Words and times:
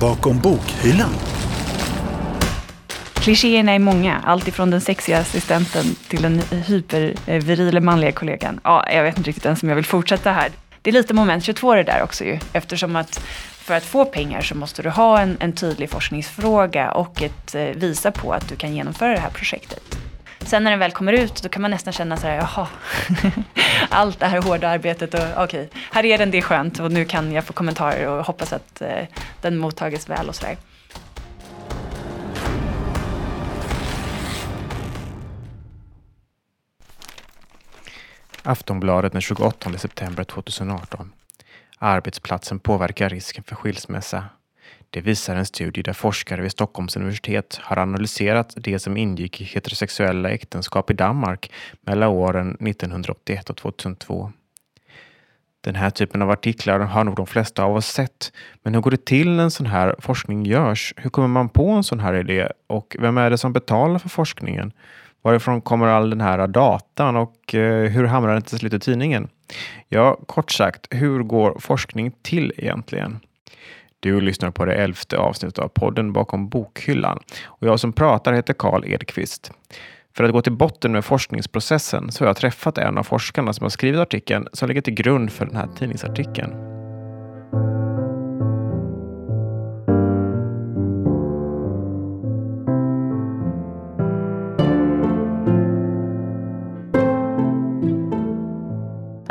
bakom 0.00 0.40
bokhyllan. 0.40 1.14
Klichéerna 3.14 3.72
är 3.72 3.78
många, 3.78 4.20
allt 4.24 4.48
ifrån 4.48 4.70
den 4.70 4.80
sexiga 4.80 5.18
assistenten 5.18 5.84
till 6.08 6.22
den 6.22 6.40
hypervirile 6.66 7.80
manliga 7.80 8.12
kollegan. 8.12 8.60
Ja, 8.64 8.86
jag 8.92 9.02
vet 9.02 9.18
inte 9.18 9.28
riktigt 9.28 9.46
ens 9.46 9.62
om 9.62 9.68
jag 9.68 9.76
vill 9.76 9.84
fortsätta 9.84 10.32
här. 10.32 10.50
Det 10.82 10.90
är 10.90 10.94
lite 10.94 11.14
moment 11.14 11.44
22 11.44 11.74
det 11.74 11.82
där 11.82 12.02
också 12.02 12.24
ju, 12.24 12.38
eftersom 12.52 12.96
att 12.96 13.20
för 13.64 13.74
att 13.74 13.84
få 13.84 14.04
pengar 14.04 14.40
så 14.42 14.54
måste 14.54 14.82
du 14.82 14.90
ha 14.90 15.20
en, 15.20 15.36
en 15.40 15.52
tydlig 15.52 15.90
forskningsfråga 15.90 16.90
och 16.90 17.22
ett, 17.22 17.54
eh, 17.54 17.62
visa 17.62 18.10
på 18.10 18.32
att 18.32 18.48
du 18.48 18.56
kan 18.56 18.74
genomföra 18.74 19.12
det 19.12 19.20
här 19.20 19.30
projektet. 19.30 19.98
Sen 20.46 20.64
när 20.64 20.70
den 20.70 20.80
väl 20.80 20.92
kommer 20.92 21.12
ut 21.12 21.42
då 21.42 21.48
kan 21.48 21.62
man 21.62 21.70
nästan 21.70 21.92
känna 21.92 22.16
så 22.16 22.26
här, 22.26 22.36
jaha, 22.36 22.68
allt 23.88 24.20
det 24.20 24.26
här 24.26 24.42
hårda 24.42 24.68
arbetet 24.68 25.14
och 25.14 25.20
okej, 25.20 25.44
okay, 25.44 25.68
här 25.92 26.04
är 26.04 26.18
den, 26.18 26.30
det 26.30 26.38
är 26.38 26.42
skönt 26.42 26.80
och 26.80 26.92
nu 26.92 27.04
kan 27.04 27.32
jag 27.32 27.44
få 27.44 27.52
kommentarer 27.52 28.08
och 28.08 28.26
hoppas 28.26 28.52
att 28.52 28.82
eh, 28.82 29.04
den 29.40 29.56
mottages 29.56 30.08
väl 30.08 30.28
och 30.28 30.34
sådär. 30.34 30.56
Aftonbladet 38.42 39.12
den 39.12 39.20
28 39.20 39.78
september 39.78 40.24
2018. 40.24 41.12
Arbetsplatsen 41.78 42.58
påverkar 42.58 43.08
risken 43.08 43.44
för 43.44 43.54
skilsmässa. 43.54 44.24
Det 44.94 45.00
visar 45.00 45.36
en 45.36 45.46
studie 45.46 45.82
där 45.82 45.92
forskare 45.92 46.42
vid 46.42 46.50
Stockholms 46.50 46.96
universitet 46.96 47.58
har 47.62 47.78
analyserat 47.78 48.54
det 48.56 48.78
som 48.78 48.96
ingick 48.96 49.40
i 49.40 49.44
heterosexuella 49.44 50.30
äktenskap 50.30 50.90
i 50.90 50.94
Danmark 50.94 51.52
mellan 51.80 52.08
åren 52.08 52.50
1981 52.60 53.50
och 53.50 53.56
2002. 53.56 54.32
Den 55.60 55.74
här 55.74 55.90
typen 55.90 56.22
av 56.22 56.30
artiklar 56.30 56.78
har 56.78 57.04
nog 57.04 57.16
de 57.16 57.26
flesta 57.26 57.64
av 57.64 57.76
oss 57.76 57.86
sett. 57.86 58.32
Men 58.62 58.74
hur 58.74 58.80
går 58.80 58.90
det 58.90 59.04
till 59.04 59.30
när 59.30 59.44
en 59.44 59.50
sån 59.50 59.66
här 59.66 59.96
forskning 59.98 60.46
görs? 60.46 60.94
Hur 60.96 61.10
kommer 61.10 61.28
man 61.28 61.48
på 61.48 61.70
en 61.70 61.84
sån 61.84 62.00
här 62.00 62.14
idé? 62.14 62.48
Och 62.66 62.96
vem 62.98 63.18
är 63.18 63.30
det 63.30 63.38
som 63.38 63.52
betalar 63.52 63.98
för 63.98 64.08
forskningen? 64.08 64.72
Varifrån 65.22 65.60
kommer 65.60 65.86
all 65.86 66.10
den 66.10 66.20
här 66.20 66.46
datan 66.46 67.16
och 67.16 67.54
eh, 67.54 67.90
hur 67.90 68.04
hamnar 68.04 68.32
den 68.32 68.42
till 68.42 68.58
slut 68.58 68.72
i 68.74 68.78
tidningen? 68.78 69.28
Ja, 69.88 70.16
kort 70.26 70.50
sagt, 70.50 70.86
hur 70.90 71.22
går 71.22 71.56
forskning 71.60 72.12
till 72.22 72.52
egentligen? 72.56 73.20
Du 74.04 74.20
lyssnar 74.20 74.50
på 74.50 74.64
det 74.64 74.74
elfte 74.74 75.18
avsnittet 75.18 75.58
av 75.58 75.68
podden 75.68 76.12
bakom 76.12 76.48
bokhyllan 76.48 77.18
och 77.44 77.66
jag 77.66 77.80
som 77.80 77.92
pratar 77.92 78.32
heter 78.32 78.54
Karl 78.54 78.84
Edqvist. 78.84 79.52
För 80.16 80.24
att 80.24 80.32
gå 80.32 80.42
till 80.42 80.52
botten 80.52 80.92
med 80.92 81.04
forskningsprocessen 81.04 82.12
så 82.12 82.24
har 82.24 82.28
jag 82.28 82.36
träffat 82.36 82.78
en 82.78 82.98
av 82.98 83.02
forskarna 83.02 83.52
som 83.52 83.64
har 83.64 83.70
skrivit 83.70 84.00
artikeln 84.00 84.48
som 84.52 84.68
ligger 84.68 84.80
till 84.80 84.94
grund 84.94 85.32
för 85.32 85.46
den 85.46 85.56
här 85.56 85.68
tidningsartikeln. 85.78 86.73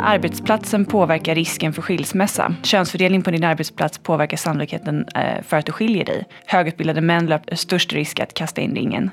Arbetsplatsen 0.06 0.84
påverkar 0.84 1.34
risken 1.34 1.72
för 1.72 1.82
skilsmässa. 1.82 2.54
Könsfördelning 2.62 3.22
på 3.22 3.30
din 3.30 3.44
arbetsplats 3.44 3.98
påverkar 3.98 4.36
sannolikheten 4.36 5.06
eh, 5.14 5.42
för 5.42 5.56
att 5.56 5.66
du 5.66 5.72
skiljer 5.72 6.04
dig. 6.04 6.24
Högutbildade 6.46 7.00
män 7.00 7.26
löper 7.26 7.56
störst 7.56 7.92
risk 7.92 8.20
att 8.20 8.34
kasta 8.34 8.60
in 8.60 8.74
ringen. 8.74 9.10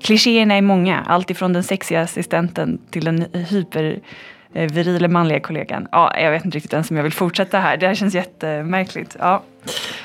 Klichéerna 0.00 0.54
är 0.54 0.62
många, 0.62 1.04
allt 1.06 1.30
ifrån 1.30 1.52
den 1.52 1.62
sexiga 1.62 2.00
assistenten 2.00 2.78
till 2.90 3.04
den 3.04 3.26
hypervirile 3.32 5.04
eh, 5.06 5.10
manliga 5.10 5.40
kollegan. 5.40 5.88
Ja, 5.92 6.20
jag 6.20 6.30
vet 6.30 6.44
inte 6.44 6.56
riktigt 6.56 6.72
ens 6.72 6.90
om 6.90 6.96
jag 6.96 7.04
vill 7.04 7.12
fortsätta 7.12 7.58
här. 7.58 7.76
Det 7.76 7.86
här 7.86 7.94
känns 7.94 8.14
jättemärkligt. 8.14 9.16
Ja. 9.18 9.42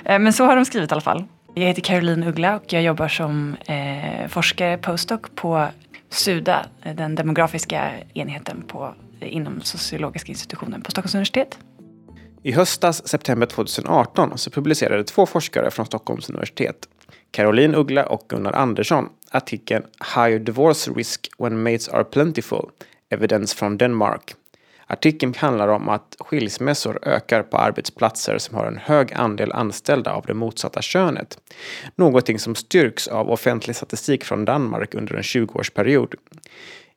Eh, 0.05 0.19
men 0.19 0.33
så 0.33 0.45
har 0.45 0.55
de 0.55 0.65
skrivit 0.65 0.91
i 0.91 0.93
alla 0.93 1.01
fall. 1.01 1.23
Jag 1.53 1.63
heter 1.67 1.81
Caroline 1.81 2.23
Uggla 2.23 2.55
och 2.55 2.73
jag 2.73 2.81
jobbar 2.81 3.07
som 3.07 3.55
eh, 3.65 4.27
forskare 4.27 4.77
postdoc 4.77 5.21
på 5.35 5.67
SUDA, 6.09 6.65
den 6.95 7.15
demografiska 7.15 7.91
enheten 8.13 8.63
på 8.67 8.93
inom 9.21 9.61
sociologiska 9.61 10.31
institutionen 10.31 10.81
på 10.81 10.91
Stockholms 10.91 11.15
universitet. 11.15 11.59
I 12.43 12.51
höstas, 12.51 13.07
september 13.07 13.47
2018, 13.47 14.37
så 14.37 14.51
publicerade 14.51 15.03
två 15.03 15.25
forskare 15.25 15.71
från 15.71 15.85
Stockholms 15.85 16.29
universitet, 16.29 16.87
Caroline 17.31 17.75
Uggla 17.75 18.05
och 18.05 18.25
Gunnar 18.27 18.53
Andersson, 18.53 19.09
artikeln 19.31 19.83
Higher 20.15 20.39
Divorce 20.39 20.91
Risk 20.91 21.29
When 21.37 21.63
Mates 21.63 21.89
Are 21.89 22.03
Plentiful, 22.03 22.69
Evidence 23.09 23.55
from 23.55 23.77
Denmark. 23.77 24.35
Artikeln 24.87 25.33
handlar 25.37 25.67
om 25.67 25.89
att 25.89 26.15
skilsmässor 26.19 26.99
ökar 27.01 27.43
på 27.43 27.57
arbetsplatser 27.57 28.37
som 28.37 28.55
har 28.55 28.65
en 28.65 28.77
hög 28.77 29.13
andel 29.13 29.51
anställda 29.51 30.11
av 30.11 30.25
det 30.25 30.33
motsatta 30.33 30.81
könet. 30.81 31.37
Någonting 31.95 32.39
som 32.39 32.55
styrks 32.55 33.07
av 33.07 33.29
offentlig 33.29 33.75
statistik 33.75 34.23
från 34.23 34.45
Danmark 34.45 34.95
under 34.95 35.15
en 35.15 35.21
20-årsperiod. 35.21 36.13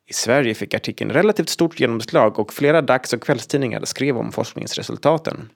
I 0.07 0.13
Sverige 0.13 0.53
fick 0.53 0.73
artikeln 0.73 1.11
relativt 1.11 1.49
stort 1.49 1.79
genomslag 1.79 2.39
och 2.39 2.53
flera 2.53 2.81
dags 2.81 3.13
och 3.13 3.21
kvällstidningar 3.23 3.85
skrev 3.85 4.17
om 4.17 4.31
forskningsresultaten. 4.31 5.49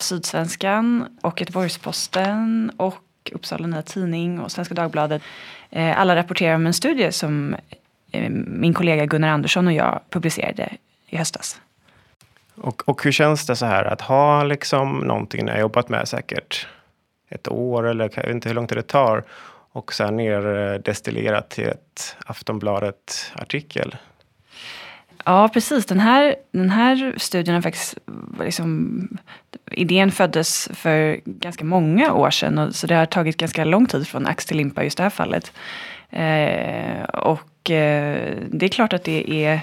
Sydsvenskan 0.00 1.18
och 1.20 1.40
Göteborgs-Posten 1.40 2.72
och 2.76 3.30
Uppsala 3.32 3.66
Nya 3.66 3.82
Tidning 3.82 4.40
och 4.40 4.52
Svenska 4.52 4.74
Dagbladet. 4.74 5.22
Eh, 5.70 6.00
alla 6.00 6.16
rapporterar 6.16 6.54
om 6.54 6.66
en 6.66 6.74
studie 6.74 7.12
som 7.12 7.56
eh, 8.12 8.30
min 8.30 8.74
kollega 8.74 9.06
Gunnar 9.06 9.28
Andersson 9.28 9.66
och 9.66 9.72
jag 9.72 10.00
publicerade 10.10 10.76
i 11.06 11.16
höstas. 11.16 11.60
Och, 12.60 12.88
och 12.88 13.04
hur 13.04 13.12
känns 13.12 13.46
det 13.46 13.56
så 13.56 13.66
här 13.66 13.84
att 13.84 14.00
ha 14.00 14.44
liksom 14.44 14.98
någonting 14.98 15.44
ni 15.44 15.50
har 15.50 15.58
jobbat 15.58 15.88
med 15.88 16.08
säkert 16.08 16.66
ett 17.28 17.48
år 17.48 17.86
eller 17.86 18.10
jag 18.14 18.22
vet 18.22 18.34
inte 18.34 18.48
hur 18.48 18.54
lång 18.54 18.66
tid 18.66 18.78
det 18.78 18.82
tar 18.82 19.24
och 19.72 19.92
sen 19.92 20.16
ner 20.16 20.56
eh, 20.56 20.78
destillerat 20.78 21.50
till 21.50 21.68
ett 21.68 22.16
Aftonbladet-artikel. 22.26 23.96
Ja, 25.24 25.48
precis. 25.48 25.86
Den 25.86 26.00
här, 26.00 26.36
den 26.52 26.70
här 26.70 27.14
studien 27.16 27.54
har 27.54 27.62
faktiskt... 27.62 27.98
Liksom, 28.40 29.18
idén 29.70 30.12
föddes 30.12 30.68
för 30.74 31.20
ganska 31.24 31.64
många 31.64 32.12
år 32.12 32.30
sedan. 32.30 32.58
Och, 32.58 32.74
så 32.74 32.86
det 32.86 32.94
har 32.94 33.06
tagit 33.06 33.36
ganska 33.36 33.64
lång 33.64 33.86
tid 33.86 34.08
från 34.08 34.26
ax 34.26 34.46
till 34.46 34.56
limpa 34.56 34.84
just 34.84 34.96
det 34.96 35.02
här 35.02 35.10
fallet. 35.10 35.52
Eh, 36.10 37.02
och 37.04 37.70
eh, 37.70 38.36
det 38.48 38.66
är 38.66 38.68
klart 38.68 38.92
att 38.92 39.04
det 39.04 39.44
är 39.44 39.60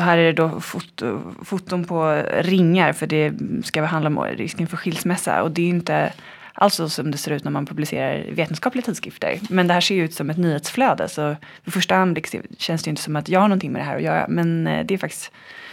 här 0.00 0.18
är 0.18 0.24
det 0.24 0.32
då 0.32 0.60
foto, 0.60 1.20
foton 1.44 1.84
på 1.84 2.22
ringar 2.32 2.92
för 2.92 3.06
det 3.06 3.32
ska 3.64 3.84
handla 3.84 4.08
om 4.08 4.24
risken 4.24 4.66
för 4.66 4.76
skilsmässa. 4.76 5.42
Och 5.42 5.50
det 5.50 5.62
är 5.62 5.68
inte 5.68 6.12
Alltså 6.54 6.88
som 6.88 7.10
det 7.10 7.18
ser 7.18 7.30
ut 7.30 7.44
när 7.44 7.50
man 7.50 7.66
publicerar 7.66 8.24
vetenskapliga 8.30 8.84
tidskrifter. 8.84 9.38
Men 9.50 9.66
det 9.66 9.74
här 9.74 9.80
ser 9.80 9.94
ju 9.94 10.04
ut 10.04 10.14
som 10.14 10.30
ett 10.30 10.38
nyhetsflöde 10.38 11.08
så 11.08 11.36
vid 11.64 11.74
första 11.74 11.96
anblick 11.96 12.26
känns 12.58 12.82
det 12.82 12.90
inte 12.90 13.02
som 13.02 13.16
att 13.16 13.28
jag 13.28 13.40
har 13.40 13.48
någonting 13.48 13.72
med 13.72 13.80
det 13.80 13.84
här 13.84 13.96
att 13.96 14.02
göra. 14.02 14.26
Men 14.28 14.66
eh, 14.66 14.84
det 14.86 14.94
är 14.94 14.98
faktiskt 14.98 15.32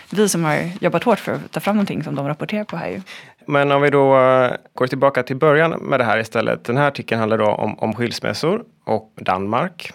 vi 0.09 0.29
som 0.29 0.43
har 0.43 0.55
jobbat 0.81 1.03
hårt 1.03 1.19
för 1.19 1.31
att 1.31 1.51
ta 1.51 1.59
fram 1.59 1.75
någonting 1.75 2.03
som 2.03 2.15
de 2.15 2.27
rapporterar 2.27 2.63
på 2.63 2.77
här 2.77 2.89
ju. 2.89 3.01
Men 3.45 3.71
om 3.71 3.81
vi 3.81 3.89
då 3.89 4.19
eh, 4.19 4.51
går 4.73 4.87
tillbaka 4.87 5.23
till 5.23 5.35
början 5.35 5.71
med 5.71 5.99
det 5.99 6.03
här 6.03 6.19
istället. 6.19 6.63
Den 6.63 6.77
här 6.77 6.87
artikeln 6.87 7.19
handlar 7.19 7.37
då 7.37 7.45
om, 7.45 7.79
om 7.79 7.95
skilsmässor 7.95 8.63
och 8.85 9.13
Danmark. 9.15 9.91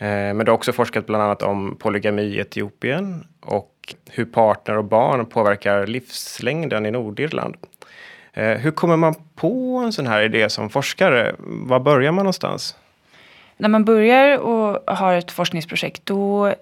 Eh, 0.00 0.34
men 0.34 0.38
du 0.38 0.50
har 0.50 0.56
också 0.56 0.72
forskat 0.72 1.06
bland 1.06 1.24
annat 1.24 1.42
om 1.42 1.76
polygami 1.78 2.22
i 2.22 2.38
Etiopien 2.38 3.26
och 3.40 3.94
hur 4.10 4.24
partner 4.24 4.76
och 4.76 4.84
barn 4.84 5.26
påverkar 5.26 5.86
livslängden 5.86 6.86
i 6.86 6.90
Nordirland. 6.90 7.56
Eh, 8.32 8.58
hur 8.58 8.70
kommer 8.70 8.96
man 8.96 9.14
på 9.34 9.82
en 9.84 9.92
sån 9.92 10.06
här 10.06 10.22
idé 10.22 10.50
som 10.50 10.70
forskare? 10.70 11.34
Var 11.38 11.80
börjar 11.80 12.12
man 12.12 12.24
någonstans? 12.24 12.76
När 13.56 13.68
man 13.68 13.84
börjar 13.84 14.38
och 14.38 14.94
har 14.96 15.14
ett 15.14 15.30
forskningsprojekt 15.30 16.06
då 16.06 16.54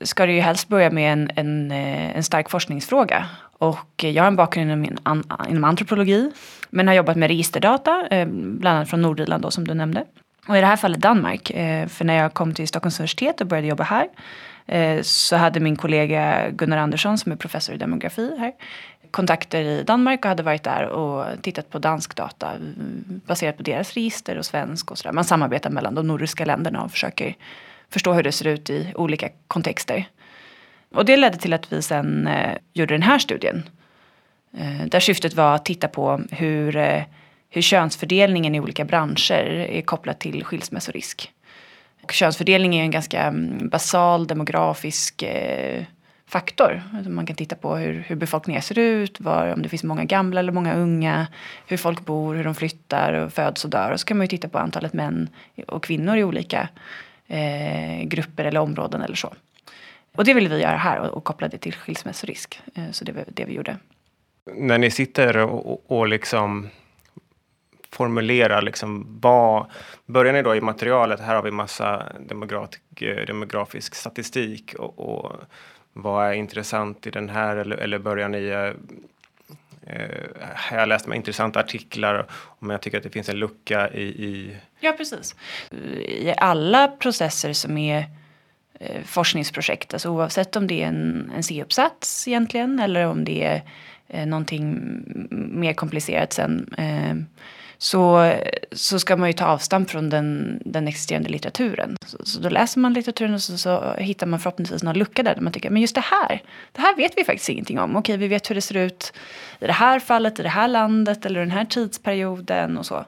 ska 0.00 0.26
det 0.26 0.32
ju 0.32 0.40
helst 0.40 0.68
börja 0.68 0.90
med 0.90 1.12
en, 1.12 1.30
en, 1.36 1.70
eh, 1.70 2.16
en 2.16 2.22
stark 2.22 2.50
forskningsfråga. 2.50 3.26
Och 3.58 4.04
jag 4.04 4.22
har 4.22 4.28
en 4.28 4.36
bakgrund 4.36 4.70
inom, 4.70 5.24
inom 5.48 5.64
antropologi 5.64 6.32
men 6.70 6.88
har 6.88 6.94
jobbat 6.94 7.16
med 7.16 7.28
registerdata, 7.28 8.06
bland 8.34 8.76
annat 8.76 8.90
från 8.90 9.02
Nordirland 9.02 9.42
då, 9.42 9.50
som 9.50 9.66
du 9.68 9.74
nämnde. 9.74 10.04
Och 10.48 10.56
i 10.56 10.60
det 10.60 10.66
här 10.66 10.76
fallet 10.76 11.00
Danmark, 11.00 11.50
eh, 11.50 11.86
för 11.86 12.04
när 12.04 12.14
jag 12.14 12.34
kom 12.34 12.54
till 12.54 12.68
Stockholms 12.68 13.00
universitet 13.00 13.40
och 13.40 13.46
började 13.46 13.68
jobba 13.68 13.84
här 13.84 14.08
eh, 14.66 15.02
så 15.02 15.36
hade 15.36 15.60
min 15.60 15.76
kollega 15.76 16.50
Gunnar 16.50 16.76
Andersson 16.76 17.18
som 17.18 17.32
är 17.32 17.36
professor 17.36 17.74
i 17.74 17.78
demografi 17.78 18.36
här 18.38 18.52
kontakter 19.10 19.60
i 19.60 19.82
Danmark 19.82 20.24
och 20.24 20.28
hade 20.28 20.42
varit 20.42 20.62
där 20.62 20.86
och 20.86 21.42
tittat 21.42 21.70
på 21.70 21.78
dansk 21.78 22.16
data 22.16 22.52
baserat 23.06 23.56
på 23.56 23.62
deras 23.62 23.92
register 23.92 24.38
och 24.38 24.46
svensk 24.46 24.90
och 24.90 24.98
sådär. 24.98 25.12
Man 25.12 25.24
samarbetar 25.24 25.70
mellan 25.70 25.94
de 25.94 26.06
nordiska 26.06 26.44
länderna 26.44 26.82
och 26.82 26.90
försöker 26.90 27.36
förstå 27.90 28.12
hur 28.12 28.22
det 28.22 28.32
ser 28.32 28.46
ut 28.46 28.70
i 28.70 28.92
olika 28.94 29.28
kontexter. 29.46 30.08
Och 30.94 31.04
det 31.04 31.16
ledde 31.16 31.38
till 31.38 31.52
att 31.52 31.72
vi 31.72 31.82
sen 31.82 32.26
eh, 32.26 32.56
gjorde 32.72 32.94
den 32.94 33.02
här 33.02 33.18
studien. 33.18 33.62
Där 34.86 35.00
syftet 35.00 35.34
var 35.34 35.54
att 35.54 35.64
titta 35.64 35.88
på 35.88 36.20
hur, 36.30 36.76
hur 37.54 37.62
könsfördelningen 37.62 38.54
i 38.54 38.60
olika 38.60 38.84
branscher 38.84 39.44
är 39.70 39.82
kopplat 39.82 40.20
till 40.20 40.44
skilsmässorisk. 40.44 41.32
Och 42.02 42.12
könsfördelning 42.12 42.76
är 42.76 42.82
en 42.82 42.90
ganska 42.90 43.22
mm, 43.22 43.68
basal 43.68 44.26
demografisk 44.26 45.22
eh, 45.22 45.84
faktor. 46.26 46.82
Alltså 46.94 47.10
man 47.10 47.26
kan 47.26 47.36
titta 47.36 47.56
på 47.56 47.76
hur, 47.76 48.04
hur 48.06 48.16
befolkningen 48.16 48.62
ser 48.62 48.78
ut, 48.78 49.20
var, 49.20 49.52
om 49.52 49.62
det 49.62 49.68
finns 49.68 49.84
många 49.84 50.04
gamla 50.04 50.40
eller 50.40 50.52
många 50.52 50.74
unga, 50.74 51.26
hur 51.66 51.76
folk 51.76 52.04
bor, 52.04 52.34
hur 52.34 52.44
de 52.44 52.54
flyttar 52.54 53.12
och 53.12 53.32
föds 53.32 53.64
och 53.64 53.70
dör. 53.70 53.90
Och 53.90 54.00
så 54.00 54.06
kan 54.06 54.16
man 54.16 54.24
ju 54.24 54.28
titta 54.28 54.48
på 54.48 54.58
antalet 54.58 54.92
män 54.92 55.28
och 55.66 55.82
kvinnor 55.82 56.16
i 56.16 56.24
olika 56.24 56.68
eh, 57.26 58.02
grupper 58.04 58.44
eller 58.44 58.60
områden 58.60 59.02
eller 59.02 59.16
så. 59.16 59.34
Och 60.16 60.24
det 60.24 60.34
vill 60.34 60.48
vi 60.48 60.60
göra 60.60 60.76
här 60.76 60.98
och, 60.98 61.16
och 61.16 61.24
koppla 61.24 61.48
det 61.48 61.58
till 61.58 61.74
skilsmässorisk. 61.74 62.60
Eh, 62.74 62.90
så 62.90 63.04
det 63.04 63.12
var 63.12 63.24
det 63.26 63.44
vi 63.44 63.54
gjorde. 63.54 63.76
När 64.54 64.78
ni 64.78 64.90
sitter 64.90 65.36
och, 65.36 65.90
och 65.90 66.08
liksom 66.08 66.70
formulera 67.94 68.60
liksom 68.60 69.18
vad, 69.20 69.66
börjar 70.06 70.32
ni 70.32 70.42
då 70.42 70.54
i 70.54 70.60
materialet, 70.60 71.20
här 71.20 71.34
har 71.34 71.42
vi 71.42 71.50
massa 71.50 72.12
eh, 73.00 73.26
demografisk 73.26 73.94
statistik 73.94 74.74
och, 74.74 74.98
och, 74.98 75.32
vad 75.92 76.28
är 76.28 76.32
intressant 76.32 77.06
i 77.06 77.10
den 77.10 77.28
här 77.28 77.56
eller, 77.56 77.76
eller 77.76 77.98
börjar 77.98 78.28
ni 78.28 78.46
eh, 78.46 78.72
eh 79.94 80.24
jag 80.70 80.78
har 80.78 80.86
läst 80.86 81.06
med 81.06 81.16
intressanta 81.16 81.60
artiklar 81.60 82.26
om 82.60 82.70
jag 82.70 82.80
tycker 82.80 82.98
att 82.98 83.04
det 83.04 83.10
finns 83.10 83.28
en 83.28 83.38
lucka 83.38 83.90
i, 83.90 84.02
i... 84.02 84.56
Ja, 84.80 84.92
precis. 84.92 85.36
I 86.08 86.34
alla 86.36 86.88
processer 86.88 87.52
som 87.52 87.78
är 87.78 88.04
eh, 88.80 89.02
forskningsprojekt, 89.04 89.94
alltså 89.94 90.08
oavsett 90.08 90.56
om 90.56 90.66
det 90.66 90.82
är 90.82 90.86
en, 90.86 91.32
en 91.36 91.42
C-uppsats 91.42 92.28
egentligen 92.28 92.78
eller 92.78 93.06
om 93.06 93.24
det 93.24 93.44
är 93.44 93.62
eh, 94.08 94.26
någonting 94.26 94.80
mer 95.30 95.72
komplicerat 95.72 96.32
sen 96.32 96.74
eh, 96.78 97.14
så, 97.78 98.32
så 98.72 98.98
ska 98.98 99.16
man 99.16 99.28
ju 99.28 99.32
ta 99.32 99.44
avstamp 99.44 99.90
från 99.90 100.10
den, 100.10 100.58
den 100.64 100.88
existerande 100.88 101.28
litteraturen. 101.28 101.96
Så, 102.06 102.18
så 102.24 102.40
då 102.40 102.48
läser 102.48 102.80
man 102.80 102.92
litteraturen 102.92 103.34
och 103.34 103.42
så, 103.42 103.58
så, 103.58 103.94
hittar 103.98 104.26
man 104.26 104.40
förhoppningsvis 104.40 104.82
någon 104.82 104.98
lucka 104.98 105.22
där, 105.22 105.34
där 105.34 105.42
man 105.42 105.52
tycker 105.52 105.70
men 105.70 105.82
just 105.82 105.94
det 105.94 106.00
här, 106.00 106.42
det 106.72 106.80
här 106.80 106.96
vet 106.96 107.12
vi 107.16 107.24
faktiskt 107.24 107.48
ingenting 107.48 107.80
om. 107.80 107.96
Okej, 107.96 108.16
vi 108.16 108.28
vet 108.28 108.50
hur 108.50 108.54
det 108.54 108.60
ser 108.60 108.76
ut 108.76 109.12
i 109.60 109.66
det 109.66 109.72
här 109.72 110.00
fallet, 110.00 110.40
i 110.40 110.42
det 110.42 110.48
här 110.48 110.68
landet 110.68 111.26
eller 111.26 111.40
den 111.40 111.50
här 111.50 111.64
tidsperioden 111.64 112.78
och 112.78 112.86
så. 112.86 113.04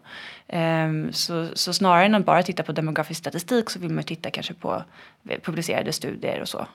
Um, 0.53 1.13
så, 1.13 1.49
så 1.55 1.73
snarare 1.73 2.05
än 2.05 2.15
att 2.15 2.25
bara 2.25 2.43
titta 2.43 2.63
på 2.63 2.73
demografisk 2.73 3.19
statistik 3.19 3.71
så 3.71 3.79
vill 3.79 3.91
man 3.91 4.05
titta 4.05 4.31
kanske 4.31 4.55
på 4.55 4.83
eh, 5.29 5.41
publicerade 5.41 5.93
studier 5.93 6.41
och 6.41 6.49
så. 6.49 6.67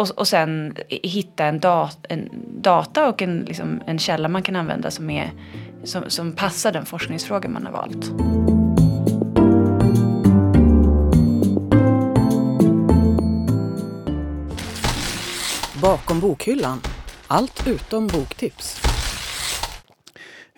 Och, 0.00 0.10
och 0.18 0.28
sen 0.28 0.76
hitta 0.88 1.44
en, 1.44 1.60
dat, 1.60 2.06
en 2.08 2.28
data 2.62 3.08
och 3.08 3.22
en, 3.22 3.40
liksom, 3.40 3.80
en 3.86 3.98
källa 3.98 4.28
man 4.28 4.42
kan 4.42 4.56
använda 4.56 4.90
som 4.90 5.10
är 5.10 5.32
som, 5.84 6.10
som 6.10 6.32
passar 6.32 6.72
den 6.72 6.86
forskningsfråga 6.86 7.48
man 7.48 7.66
har 7.66 7.72
valt. 7.72 8.10
Bakom 15.82 16.20
bokhyllan. 16.20 16.80
Allt 17.26 17.66
utom 17.66 18.06
boktips. 18.06 18.89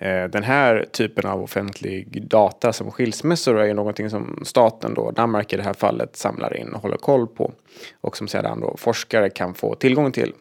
Eh, 0.02 0.24
den 0.24 0.42
här 0.42 0.86
typen 0.92 1.30
av 1.30 1.42
offentlig 1.42 2.22
data 2.28 2.72
som 2.72 2.90
skilsmässor 2.90 3.60
är 3.60 3.64
ju 3.64 3.74
någonting 3.74 4.10
som 4.10 4.42
staten 4.44 4.94
då, 4.94 5.10
Danmark 5.10 5.52
i 5.52 5.56
det 5.56 5.62
här 5.62 5.74
fallet, 5.74 6.16
samlar 6.16 6.56
in 6.56 6.68
och 6.72 6.82
håller 6.82 6.96
koll 6.96 7.26
på 7.26 7.52
och 8.00 8.16
som 8.16 8.28
sedan 8.28 8.60
då 8.60 8.76
forskare 8.78 9.30
kan 9.30 9.54
få 9.54 9.74
tillgång 9.74 10.12
till. 10.12 10.32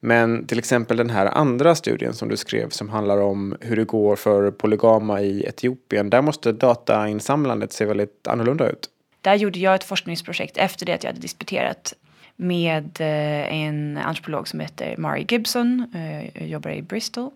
Men 0.00 0.46
till 0.46 0.58
exempel 0.58 0.96
den 0.96 1.10
här 1.10 1.26
andra 1.26 1.74
studien 1.74 2.14
som 2.14 2.28
du 2.28 2.36
skrev 2.36 2.68
som 2.68 2.88
handlar 2.88 3.18
om 3.18 3.56
hur 3.60 3.76
det 3.76 3.84
går 3.84 4.16
för 4.16 4.50
polygama 4.50 5.20
i 5.20 5.44
Etiopien, 5.44 6.10
där 6.10 6.22
måste 6.22 6.52
datainsamlandet 6.52 7.72
se 7.72 7.84
väldigt 7.84 8.26
annorlunda 8.28 8.68
ut. 8.70 8.90
Där 9.20 9.34
gjorde 9.34 9.58
jag 9.58 9.74
ett 9.74 9.84
forskningsprojekt 9.84 10.56
efter 10.56 10.86
det 10.86 10.92
att 10.92 11.04
jag 11.04 11.10
hade 11.10 11.20
disputerat 11.20 11.94
med 12.36 13.00
eh, 13.00 13.54
en 13.54 13.98
antropolog 13.98 14.48
som 14.48 14.60
heter 14.60 14.94
Mari 14.98 15.26
Gibson, 15.28 15.92
jag 16.34 16.48
jobbar 16.48 16.70
i 16.70 16.82
Bristol 16.82 17.30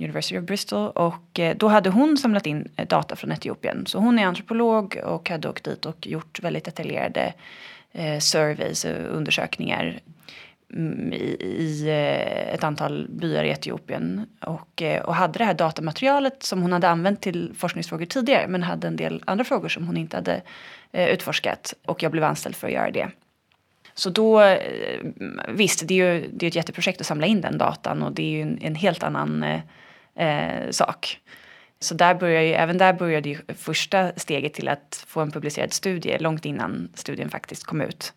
University 0.00 0.38
of 0.38 0.44
Bristol 0.44 0.90
och 0.90 1.40
eh, 1.40 1.56
då 1.56 1.68
hade 1.68 1.90
hon 1.90 2.18
samlat 2.18 2.46
in 2.46 2.68
eh, 2.76 2.86
data 2.86 3.16
från 3.16 3.32
Etiopien. 3.32 3.86
Så 3.86 3.98
hon 3.98 4.18
är 4.18 4.26
antropolog 4.26 5.00
och 5.04 5.30
hade 5.30 5.48
åkt 5.48 5.64
dit 5.64 5.86
och 5.86 6.06
gjort 6.06 6.40
väldigt 6.42 6.64
detaljerade 6.64 7.34
eh, 7.92 8.18
surveys 8.18 8.84
och 8.84 9.16
undersökningar 9.16 10.00
mm, 10.74 11.12
i, 11.12 11.36
i 11.42 11.88
eh, 11.88 12.54
ett 12.54 12.64
antal 12.64 13.06
byar 13.08 13.44
i 13.44 13.50
Etiopien 13.50 14.26
och, 14.40 14.82
och 15.04 15.14
hade 15.14 15.38
det 15.38 15.44
här 15.44 15.54
datamaterialet 15.54 16.42
som 16.42 16.62
hon 16.62 16.72
hade 16.72 16.88
använt 16.88 17.20
till 17.20 17.52
forskningsfrågor 17.56 18.06
tidigare 18.06 18.48
men 18.48 18.62
hade 18.62 18.86
en 18.86 18.96
del 18.96 19.22
andra 19.26 19.44
frågor 19.44 19.68
som 19.68 19.86
hon 19.86 19.96
inte 19.96 20.16
hade 20.16 20.42
eh, 20.92 21.08
utforskat 21.08 21.74
och 21.86 22.02
jag 22.02 22.12
blev 22.12 22.24
anställd 22.24 22.56
för 22.56 22.66
att 22.66 22.74
göra 22.74 22.90
det. 22.90 23.08
Så 23.94 24.10
då, 24.10 24.56
visst, 25.48 25.88
det 25.88 26.00
är 26.00 26.14
ju 26.14 26.28
det 26.32 26.46
är 26.46 26.48
ett 26.48 26.54
jätteprojekt 26.54 27.00
att 27.00 27.06
samla 27.06 27.26
in 27.26 27.40
den 27.40 27.58
datan 27.58 28.02
och 28.02 28.12
det 28.12 28.22
är 28.22 28.30
ju 28.30 28.42
en, 28.42 28.58
en 28.62 28.74
helt 28.74 29.02
annan 29.02 29.42
eh, 29.42 29.60
Eh, 30.14 30.70
sak. 30.70 31.20
Så 31.78 31.94
där 31.94 32.14
började 32.14 32.46
ju, 32.46 32.52
även 32.52 32.78
där 32.78 32.92
började 32.92 33.28
ju 33.28 33.38
första 33.48 34.12
steget 34.16 34.54
till 34.54 34.68
att 34.68 35.04
få 35.06 35.20
en 35.20 35.30
publicerad 35.30 35.72
studie 35.72 36.18
långt 36.18 36.44
innan 36.44 36.88
studien 36.94 37.30
faktiskt 37.30 37.64
kom 37.64 37.80
ut. 37.80 38.12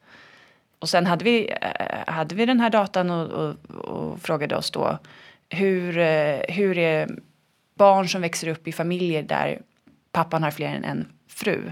Och 0.79 0.89
sen 0.89 1.05
hade 1.05 1.23
vi, 1.25 1.53
eh, 1.61 2.13
hade 2.13 2.35
vi 2.35 2.45
den 2.45 2.59
här 2.59 2.69
datan 2.69 3.09
och, 3.09 3.27
och, 3.27 3.55
och 3.75 4.21
frågade 4.21 4.55
oss 4.55 4.71
då 4.71 4.99
hur, 5.49 5.97
eh, 5.97 6.39
hur 6.49 6.77
är 6.77 7.09
barn 7.75 8.09
som 8.09 8.21
växer 8.21 8.47
upp 8.47 8.67
i 8.67 8.71
familjer 8.71 9.23
där 9.23 9.61
pappan 10.11 10.43
har 10.43 10.51
fler 10.51 10.67
än 10.67 10.83
en 10.83 11.07
fru. 11.27 11.71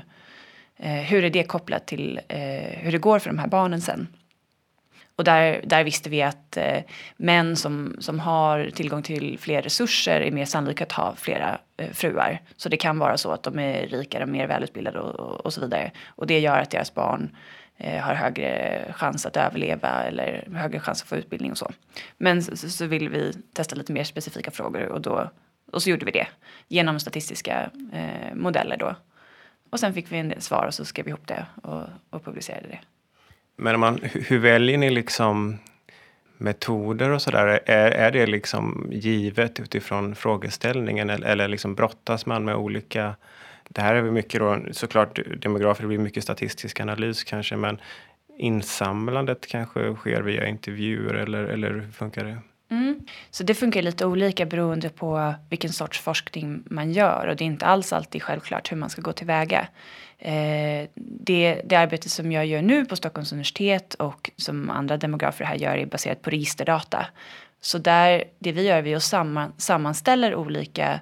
Hur 0.84 1.24
är 1.24 1.30
det 1.30 1.44
kopplat 1.44 1.88
till 1.88 2.20
hur 2.78 2.92
det 2.92 2.98
går 2.98 3.20
för 3.20 3.30
de 3.30 3.40
här 3.40 3.48
barnen 3.48 3.82
sen? 3.82 4.08
Och 5.22 5.26
där, 5.26 5.62
där 5.64 5.84
visste 5.84 6.10
vi 6.10 6.22
att 6.22 6.58
eh, 6.58 6.82
män 7.18 7.56
som, 7.56 7.96
som 8.00 8.20
har 8.20 8.70
tillgång 8.70 9.04
till 9.04 9.40
fler 9.40 9.62
resurser 9.62 10.22
är 10.22 10.32
mer 10.32 10.46
sannolika 10.46 10.84
att 10.84 10.92
ha 10.92 11.16
flera 11.16 11.60
eh, 11.78 11.92
fruar. 11.92 12.42
Så 12.56 12.70
det 12.70 12.78
kan 12.78 13.00
vara 13.00 13.18
så 13.18 13.32
att 13.32 13.44
de 13.44 13.60
är 13.60 13.88
rikare, 13.88 14.26
mer 14.26 14.48
välutbildade 14.48 15.00
och, 15.00 15.20
och, 15.20 15.46
och 15.46 15.54
så 15.54 15.62
vidare. 15.62 15.92
Och 16.08 16.28
det 16.28 16.40
gör 16.40 16.60
att 16.60 16.70
deras 16.70 16.94
barn 16.94 17.36
eh, 17.78 18.02
har 18.02 18.14
högre 18.14 18.86
chans 18.96 19.26
att 19.26 19.38
överleva 19.38 20.04
eller 20.04 20.48
högre 20.56 20.80
chans 20.80 21.02
att 21.02 21.08
få 21.08 21.16
utbildning 21.16 21.52
och 21.52 21.58
så. 21.58 21.72
Men 22.18 22.44
så, 22.44 22.70
så 22.70 22.86
vill 22.86 23.10
vi 23.10 23.34
testa 23.54 23.76
lite 23.76 23.94
mer 23.94 24.04
specifika 24.04 24.52
frågor 24.52 24.86
och, 24.86 25.02
då, 25.02 25.30
och 25.72 25.84
så 25.84 25.90
gjorde 25.90 26.06
vi 26.06 26.12
det 26.12 26.28
genom 26.68 27.00
statistiska 27.00 27.70
eh, 27.94 28.36
modeller 28.36 28.78
då. 28.78 28.96
Och 29.70 29.80
sen 29.80 29.94
fick 29.94 30.12
vi 30.12 30.18
en 30.18 30.30
del 30.30 30.42
svar 30.42 30.66
och 30.66 30.74
så 30.74 30.86
skrev 30.86 31.06
vi 31.06 31.10
ihop 31.10 31.28
det 31.28 31.46
och, 31.64 31.84
och 32.10 32.26
publicerade 32.26 32.68
det. 32.68 32.80
Men 33.62 33.80
man, 33.80 34.00
hur 34.04 34.40
väljer 34.40 34.78
ni 34.78 34.90
liksom 34.90 35.58
metoder 36.38 37.10
och 37.10 37.22
sådär? 37.22 37.60
Är, 37.66 37.92
är 37.92 38.12
det 38.12 38.26
liksom 38.26 38.88
givet 38.92 39.60
utifrån 39.60 40.16
frågeställningen 40.16 41.10
eller, 41.10 41.28
eller 41.28 41.48
liksom 41.48 41.76
brottas 41.76 42.26
man 42.26 42.46
med 42.46 42.56
olika 42.56 43.16
det 43.70 43.82
här 43.82 43.96
är 43.96 44.02
väl 44.02 44.12
mycket 44.12 44.40
då, 44.40 44.60
såklart 44.72 45.20
demografer, 45.42 45.82
det 45.82 45.88
blir 45.88 45.98
mycket 45.98 46.24
statistisk 46.24 46.80
analys 46.80 47.24
kanske, 47.24 47.56
men 47.56 47.82
insamlandet 48.38 49.48
kanske 49.48 49.96
sker 49.96 50.22
via 50.22 50.48
intervjuer 50.48 51.14
eller, 51.14 51.44
eller 51.44 51.70
hur 51.70 51.92
funkar 51.92 52.26
det? 52.26 52.38
Mm. 52.72 53.00
Så 53.30 53.44
det 53.44 53.54
funkar 53.54 53.82
lite 53.82 54.06
olika 54.06 54.46
beroende 54.46 54.90
på 54.90 55.34
vilken 55.50 55.74
sorts 55.74 56.00
forskning 56.00 56.64
man 56.66 56.92
gör 56.92 57.28
och 57.28 57.36
det 57.36 57.44
är 57.44 57.46
inte 57.46 57.66
alls 57.66 57.94
alltid 57.94 58.24
självklart 58.24 58.72
hur 58.72 58.78
man 58.78 58.90
ska 58.90 59.02
gå 59.02 59.14
tillväga. 59.14 59.68
Eh, 60.18 60.88
det, 60.96 61.62
det 61.66 61.76
arbete 61.76 62.10
som 62.10 62.32
jag 62.32 62.46
gör 62.46 62.62
nu 62.62 62.86
på 62.86 62.96
Stockholms 62.96 63.32
universitet 63.32 63.94
och 63.94 64.32
som 64.38 64.70
andra 64.70 64.98
demografer 64.98 65.46
här 65.46 65.56
gör 65.56 65.78
är 65.78 65.86
baserat 65.86 66.22
på 66.22 66.30
registerdata. 66.30 67.06
Så 67.62 67.78
där, 67.78 68.24
det 68.40 68.52
vi 68.52 68.68
gör 68.68 68.88
är 68.88 68.96
att 68.96 69.04
samman, 69.04 69.54
sammanställer 69.58 70.36
olika 70.36 71.00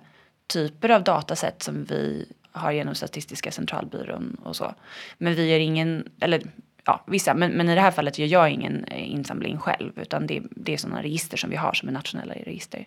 typer 0.47 0.89
av 0.89 1.03
datasätt 1.03 1.63
som 1.63 1.85
vi 1.85 2.25
har 2.51 2.71
genom 2.71 2.95
Statistiska 2.95 3.51
centralbyrån 3.51 4.37
och 4.43 4.55
så. 4.55 4.73
Men 5.17 5.35
vi 5.35 5.51
gör 5.51 5.59
ingen, 5.59 6.09
eller 6.19 6.41
ja, 6.85 7.03
vissa, 7.05 7.33
men, 7.33 7.51
men 7.51 7.69
i 7.69 7.75
det 7.75 7.81
här 7.81 7.91
fallet 7.91 8.19
gör 8.19 8.27
jag 8.27 8.49
ingen 8.49 8.83
eh, 8.83 9.11
insamling 9.11 9.57
själv 9.57 9.99
utan 9.99 10.27
det, 10.27 10.41
det 10.51 10.73
är 10.73 10.77
sådana 10.77 11.03
register 11.03 11.37
som 11.37 11.49
vi 11.49 11.55
har 11.55 11.73
som 11.73 11.89
är 11.89 11.93
nationella 11.93 12.33
register. 12.33 12.85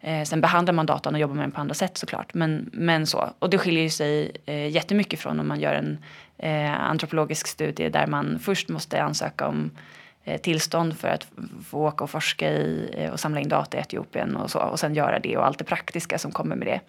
Eh, 0.00 0.24
sen 0.24 0.40
behandlar 0.40 0.74
man 0.74 0.86
datan 0.86 1.14
och 1.14 1.20
jobbar 1.20 1.34
med 1.34 1.44
den 1.44 1.50
på 1.50 1.60
andra 1.60 1.74
sätt 1.74 1.98
såklart. 1.98 2.34
Men, 2.34 2.70
men 2.72 3.06
så. 3.06 3.30
Och 3.38 3.50
det 3.50 3.58
skiljer 3.58 3.88
sig 3.88 4.32
eh, 4.46 4.68
jättemycket 4.68 5.20
från 5.20 5.40
om 5.40 5.48
man 5.48 5.60
gör 5.60 5.74
en 5.74 5.98
eh, 6.38 6.80
antropologisk 6.80 7.46
studie 7.46 7.88
där 7.88 8.06
man 8.06 8.38
först 8.38 8.68
måste 8.68 9.02
ansöka 9.02 9.48
om 9.48 9.70
eh, 10.24 10.40
tillstånd 10.40 10.98
för 10.98 11.08
att 11.08 11.26
få 11.64 11.86
åka 11.86 12.04
och 12.04 12.10
forska 12.10 12.50
i 12.50 12.94
eh, 12.96 13.10
och 13.10 13.20
samla 13.20 13.40
in 13.40 13.48
data 13.48 13.78
i 13.78 13.80
Etiopien 13.80 14.36
och 14.36 14.50
så. 14.50 14.58
Och 14.58 14.80
sen 14.80 14.94
göra 14.94 15.18
det 15.18 15.36
och 15.36 15.46
allt 15.46 15.58
det 15.58 15.64
praktiska 15.64 16.18
som 16.18 16.32
kommer 16.32 16.56
med 16.56 16.66
det. 16.66 16.80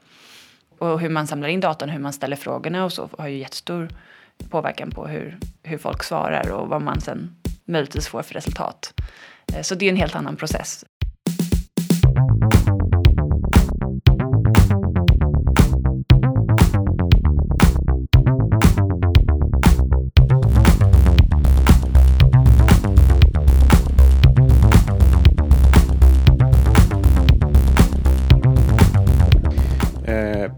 Och 0.78 1.00
hur 1.00 1.10
man 1.10 1.28
samlar 1.28 1.48
in 1.50 1.60
datan, 1.60 1.90
hur 1.90 2.00
man 2.00 2.14
ställer 2.14 2.36
frågorna 2.36 2.86
och 2.86 2.94
så 2.94 3.10
har 3.18 3.28
ju 3.28 3.38
jättestor 3.38 3.90
påverkan 4.50 4.92
på 4.92 5.08
hur, 5.08 5.40
hur 5.64 5.78
folk 5.78 6.04
svarar 6.04 6.52
och 6.52 6.68
vad 6.70 6.82
man 6.82 7.02
sen 7.02 7.36
möjligtvis 7.66 8.08
får 8.08 8.24
för 8.24 8.34
resultat. 8.34 8.94
Eh, 9.56 9.62
så 9.62 9.76
det 9.76 9.86
är 9.86 9.90
en 9.90 9.96
helt 9.96 10.16
annan 10.16 10.36
process. 10.36 10.86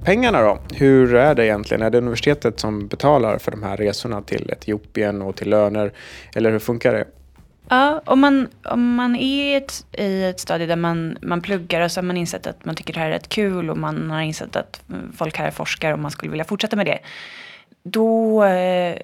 Pengarna 0.06 0.42
då? 0.42 0.60
Hur 0.74 1.16
är 1.16 1.36
det 1.36 1.46
egentligen? 1.46 1.84
Är 1.84 1.90
det 1.90 1.98
universitetet 1.98 2.60
som 2.60 2.88
betalar 2.88 3.38
för 3.38 3.52
de 3.52 3.64
här 3.64 3.78
resorna 3.78 4.22
till 4.22 4.50
Etiopien 4.52 5.22
och 5.22 5.36
till 5.36 5.50
löner? 5.50 5.92
Eller 6.36 6.52
hur 6.52 6.60
funkar 6.60 6.94
det? 6.94 7.06
Ja, 7.70 8.02
om 8.06 8.20
man, 8.20 8.48
om 8.64 8.96
man 8.96 9.16
är 9.16 9.46
i 9.46 9.56
ett, 9.56 9.86
i 9.92 10.24
ett 10.24 10.40
stadie 10.40 10.68
där 10.68 10.76
man, 10.76 11.18
man 11.22 11.42
pluggar 11.42 11.82
och 11.82 11.92
så 11.92 11.98
har 11.98 12.06
man 12.06 12.18
insett 12.18 12.48
att 12.48 12.66
man 12.66 12.76
tycker 12.76 12.94
det 12.94 13.00
här 13.00 13.08
är 13.08 13.12
rätt 13.12 13.30
kul 13.30 13.70
och 13.70 13.78
man 13.78 14.12
har 14.12 14.22
insett 14.22 14.56
att 14.56 14.82
folk 15.18 15.38
här 15.38 15.52
forskar 15.52 15.94
och 15.94 16.00
man 16.00 16.12
skulle 16.12 16.32
vilja 16.32 16.46
fortsätta 16.46 16.76
med 16.76 16.86
det. 16.86 17.00
Då, 17.84 18.44
eh, 18.44 18.98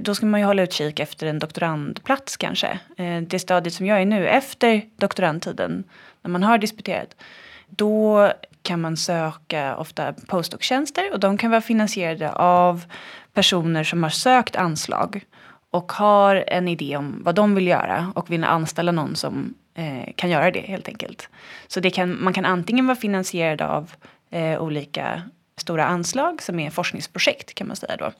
då 0.00 0.14
ska 0.14 0.26
man 0.26 0.40
ju 0.40 0.46
hålla 0.46 0.62
utkik 0.62 1.00
efter 1.00 1.26
en 1.26 1.38
doktorandplats 1.38 2.36
kanske. 2.36 2.78
Eh, 2.96 3.20
det 3.20 3.38
stadiet 3.38 3.74
som 3.74 3.86
jag 3.86 4.00
är 4.00 4.04
nu, 4.04 4.28
efter 4.28 4.82
doktorandtiden, 4.96 5.84
när 6.22 6.30
man 6.30 6.42
har 6.42 6.58
disputerat, 6.58 7.16
då 7.66 8.32
kan 8.62 8.80
man 8.80 8.96
söka 8.96 9.76
ofta 9.76 10.12
postdoc-tjänster 10.12 11.12
och 11.12 11.20
de 11.20 11.38
kan 11.38 11.50
vara 11.50 11.60
finansierade 11.60 12.32
av 12.32 12.84
personer 13.34 13.84
som 13.84 14.02
har 14.02 14.10
sökt 14.10 14.56
anslag 14.56 15.24
och 15.70 15.92
har 15.92 16.44
en 16.46 16.68
idé 16.68 16.96
om 16.96 17.20
vad 17.24 17.34
de 17.34 17.54
vill 17.54 17.66
göra 17.66 18.12
och 18.14 18.30
vill 18.30 18.44
anställa 18.44 18.92
någon 18.92 19.16
som 19.16 19.54
eh, 19.74 20.12
kan 20.16 20.30
göra 20.30 20.50
det 20.50 20.60
helt 20.60 20.88
enkelt. 20.88 21.28
Så 21.68 21.80
det 21.80 21.90
kan, 21.90 22.24
man 22.24 22.32
kan 22.32 22.44
antingen 22.44 22.86
vara 22.86 22.96
finansierad 22.96 23.62
av 23.62 23.90
eh, 24.30 24.62
olika 24.62 25.22
stora 25.60 25.84
anslag 25.84 26.42
som 26.42 26.60
är 26.60 26.70
forskningsprojekt 26.70 27.54
kan 27.54 27.66
man 27.66 27.76
säga 27.76 27.96
då. 27.96 28.12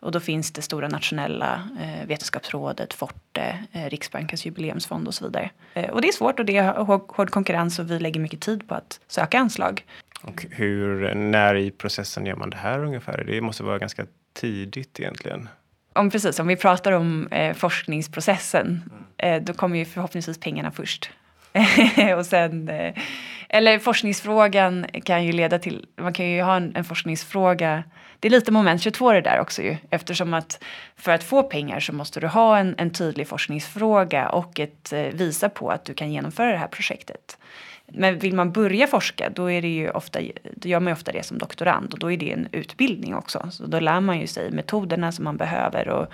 Och 0.00 0.12
då 0.12 0.20
finns 0.20 0.52
det 0.52 0.62
stora 0.62 0.88
nationella 0.88 1.68
eh, 1.80 2.08
vetenskapsrådet, 2.08 2.94
Forte, 2.94 3.58
eh, 3.72 3.84
Riksbankens 3.84 4.46
jubileumsfond 4.46 5.08
och 5.08 5.14
så 5.14 5.24
vidare. 5.24 5.50
Eh, 5.74 5.90
och 5.90 6.00
det 6.00 6.08
är 6.08 6.12
svårt 6.12 6.38
och 6.38 6.44
det 6.44 6.56
är 6.56 6.72
hård, 6.72 7.30
konkurrens 7.30 7.78
och 7.78 7.90
vi 7.90 7.98
lägger 7.98 8.20
mycket 8.20 8.40
tid 8.40 8.68
på 8.68 8.74
att 8.74 9.00
söka 9.08 9.38
anslag. 9.38 9.84
Och 10.22 10.46
hur, 10.50 11.14
när 11.14 11.54
i 11.54 11.70
processen 11.70 12.26
gör 12.26 12.36
man 12.36 12.50
det 12.50 12.56
här 12.56 12.84
ungefär? 12.84 13.24
Det 13.24 13.40
måste 13.40 13.62
vara 13.62 13.78
ganska 13.78 14.06
tidigt 14.32 15.00
egentligen. 15.00 15.48
Om 15.92 16.10
precis, 16.10 16.38
om 16.38 16.46
vi 16.46 16.56
pratar 16.56 16.92
om 16.92 17.26
eh, 17.26 17.54
forskningsprocessen, 17.54 18.82
eh, 19.16 19.42
då 19.42 19.52
kommer 19.52 19.78
ju 19.78 19.84
förhoppningsvis 19.84 20.40
pengarna 20.40 20.70
först. 20.70 21.10
och 22.18 22.26
sen, 22.26 22.68
eh, 22.68 22.94
eller 23.54 23.78
forskningsfrågan 23.78 24.86
kan 25.04 25.24
ju 25.24 25.32
leda 25.32 25.58
till, 25.58 25.86
man 25.96 26.12
kan 26.12 26.26
ju 26.26 26.42
ha 26.42 26.56
en, 26.56 26.76
en, 26.76 26.84
forskningsfråga, 26.84 27.84
det 28.20 28.28
är 28.28 28.30
lite 28.30 28.52
moment 28.52 28.82
22 28.82 29.12
det 29.12 29.20
där 29.20 29.40
också 29.40 29.62
ju, 29.62 29.76
eftersom 29.90 30.34
att 30.34 30.64
för 30.96 31.12
att 31.12 31.24
få 31.24 31.42
pengar 31.42 31.80
så 31.80 31.92
måste 31.92 32.20
du 32.20 32.26
ha 32.26 32.58
en, 32.58 32.74
en 32.78 32.90
tydlig 32.90 33.28
forskningsfråga 33.28 34.28
och 34.28 34.60
ett, 34.60 34.92
eh, 34.92 35.02
visa 35.02 35.48
på 35.48 35.70
att 35.70 35.84
du 35.84 35.94
kan 35.94 36.12
genomföra 36.12 36.52
det 36.52 36.58
här 36.58 36.66
projektet. 36.66 37.38
Men 37.86 38.18
vill 38.18 38.34
man 38.34 38.52
börja 38.52 38.86
forska 38.86 39.30
då, 39.30 39.50
är 39.50 39.62
det 39.62 39.68
ju 39.68 39.90
ofta, 39.90 40.20
då 40.56 40.68
gör 40.68 40.80
man 40.80 40.90
ju 40.90 40.92
ofta 40.92 41.12
det 41.12 41.26
som 41.26 41.38
doktorand 41.38 41.92
och 41.92 41.98
då 41.98 42.12
är 42.12 42.16
det 42.16 42.32
en 42.32 42.48
utbildning 42.52 43.14
också. 43.14 43.48
Så 43.50 43.66
då 43.66 43.80
lär 43.80 44.00
man 44.00 44.20
ju 44.20 44.26
sig 44.26 44.50
metoderna 44.50 45.12
som 45.12 45.24
man 45.24 45.36
behöver 45.36 45.88
och 45.88 46.06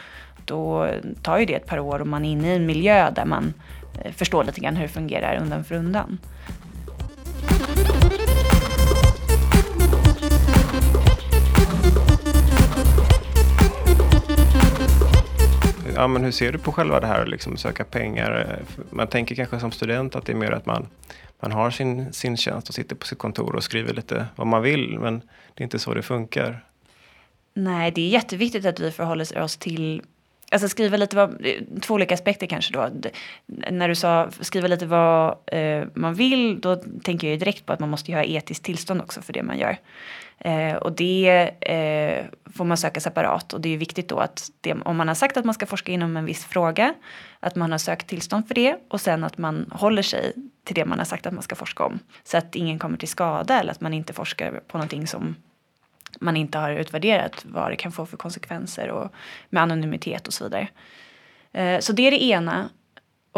då 0.45 0.91
tar 1.23 1.39
ju 1.39 1.47
det 1.47 1.55
ett 1.55 1.67
par 1.67 1.79
år 1.79 2.01
och 2.01 2.07
man 2.07 2.25
är 2.25 2.31
inne 2.31 2.53
i 2.53 2.57
en 2.57 2.67
miljö 2.67 3.11
där 3.11 3.25
man 3.25 3.55
eh, 4.05 4.13
förstår 4.13 4.45
lite 4.45 4.61
grann 4.61 4.77
hur 4.77 4.83
det 4.83 4.89
fungerar 4.93 5.39
undan 5.43 5.65
för 5.65 5.75
undan. 5.75 6.19
Ja, 15.99 16.07
men 16.07 16.25
hur 16.25 16.31
ser 16.31 16.53
du 16.53 16.59
på 16.59 16.73
själva 16.73 17.01
det 17.01 17.07
här 17.07 17.23
att 17.23 17.29
liksom 17.29 17.57
söka 17.57 17.85
pengar? 17.85 18.59
Man 18.91 19.07
tänker 19.07 19.35
kanske 19.35 19.61
som 19.61 19.73
student 19.73 20.17
att 20.17 20.27
det 20.27 20.33
är 20.33 20.37
mer 20.37 20.53
att 20.53 20.67
man 20.67 20.87
man 21.41 21.53
har 21.53 21.71
sin, 21.71 22.13
sin 22.13 22.37
tjänst 22.37 22.69
och 22.69 22.75
sitter 22.75 22.97
på 22.97 23.07
sitt 23.07 23.19
kontor 23.19 23.57
och 23.57 23.65
skriver 23.65 23.95
lite 23.95 24.27
vad 24.37 24.47
man 24.47 24.63
vill. 24.63 24.99
Men 24.99 25.19
det 25.55 25.63
är 25.63 25.65
inte 25.65 25.79
så 25.79 25.95
det 25.95 26.03
funkar. 26.03 26.65
Nej, 27.55 27.91
det 27.91 28.01
är 28.01 28.09
jätteviktigt 28.09 28.67
att 28.67 28.81
vi 28.81 28.91
förhåller 28.91 29.43
oss 29.43 29.57
till 29.57 30.03
Alltså 30.51 30.69
skriva 30.69 30.97
lite 30.97 31.17
vad, 31.17 31.47
två 31.81 31.95
olika 31.95 32.15
aspekter 32.15 32.47
kanske 32.47 32.73
då. 32.73 32.91
När 33.71 33.89
du 33.89 33.95
sa 33.95 34.29
skriva 34.41 34.69
lite 34.69 34.87
vad 34.87 35.37
eh, 35.47 35.85
man 35.95 36.15
vill, 36.15 36.61
då 36.61 36.77
tänker 37.03 37.31
jag 37.31 37.39
direkt 37.39 37.67
på 37.67 37.73
att 37.73 37.81
man 37.81 37.89
måste 37.89 38.13
ha 38.13 38.25
etiskt 38.25 38.65
tillstånd 38.65 39.01
också 39.01 39.23
för 39.23 39.33
det 39.33 39.43
man 39.43 39.59
gör. 39.59 39.79
Eh, 40.41 40.75
och 40.75 40.93
det 40.93 41.51
eh, 41.61 42.27
får 42.55 42.65
man 42.65 42.77
söka 42.77 43.01
separat 43.01 43.53
och 43.53 43.61
det 43.61 43.75
är 43.75 43.79
viktigt 43.79 44.09
då 44.09 44.19
att 44.19 44.51
det, 44.61 44.75
om 44.75 44.97
man 44.97 45.09
har 45.09 45.15
sagt 45.15 45.37
att 45.37 45.45
man 45.45 45.55
ska 45.55 45.67
forska 45.67 45.93
inom 45.93 46.17
en 46.17 46.25
viss 46.25 46.45
fråga, 46.45 46.95
att 47.41 47.57
man 47.57 47.73
har 47.73 47.79
sökt 47.79 48.07
tillstånd 48.07 48.49
för 48.49 48.55
det 48.55 48.77
och 48.89 49.01
sen 49.01 49.25
att 49.25 49.39
man 49.39 49.71
håller 49.73 50.03
sig 50.03 50.33
till 50.65 50.75
det 50.75 50.85
man 50.85 50.99
har 50.99 51.05
sagt 51.05 51.27
att 51.27 51.35
man 51.35 51.43
ska 51.43 51.57
forska 51.57 51.85
om. 51.85 51.99
Så 52.25 52.37
att 52.37 52.55
ingen 52.55 52.79
kommer 52.79 52.99
till 52.99 53.09
skada 53.09 53.61
eller 53.61 53.73
att 53.73 53.81
man 53.81 53.95
inte 53.95 54.13
forskar 54.13 54.61
på 54.69 54.79
någonting 54.79 55.07
som 55.07 55.35
man 56.21 56.37
inte 56.37 56.59
har 56.59 56.71
utvärderat 56.71 57.45
vad 57.45 57.71
det 57.71 57.77
kan 57.77 57.93
få 57.93 58.07
för 58.07 58.17
konsekvenser 58.17 58.91
och 58.91 59.13
med 59.51 59.63
anonymitet 59.63 60.27
och 60.27 60.33
så 60.33 60.45
vidare. 60.45 60.69
Eh, 61.53 61.81
så 61.81 61.93
det 61.93 62.07
är 62.07 62.11
det 62.11 62.25
ena. 62.25 62.71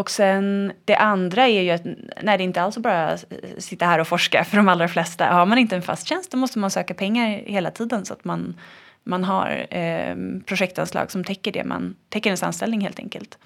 Och 0.00 0.10
sen 0.10 0.72
det 0.84 0.96
andra 0.96 1.48
är 1.48 1.62
ju 1.62 1.70
att 1.70 1.84
nej, 2.22 2.38
det 2.38 2.42
är 2.42 2.46
inte 2.46 2.62
alls 2.62 2.78
bara 2.78 3.18
sitta 3.58 3.86
här 3.86 3.98
och 3.98 4.08
forska 4.08 4.44
för 4.44 4.56
de 4.56 4.68
allra 4.68 4.88
flesta. 4.88 5.26
Har 5.26 5.46
man 5.46 5.58
inte 5.58 5.76
en 5.76 5.82
fast 5.82 6.06
tjänst 6.08 6.30
då 6.30 6.38
måste 6.38 6.58
man 6.58 6.70
söka 6.70 6.94
pengar 6.94 7.28
hela 7.28 7.70
tiden 7.70 8.04
så 8.04 8.12
att 8.12 8.24
man, 8.24 8.54
man 9.04 9.24
har 9.24 9.66
eh, 9.70 10.14
projektanslag 10.46 11.10
som 11.10 11.24
täcker 11.24 11.52
det 11.52 11.64
man, 11.64 11.96
täcker 12.08 12.30
ens 12.30 12.42
anställning 12.42 12.80
helt 12.80 12.98
enkelt. 12.98 13.38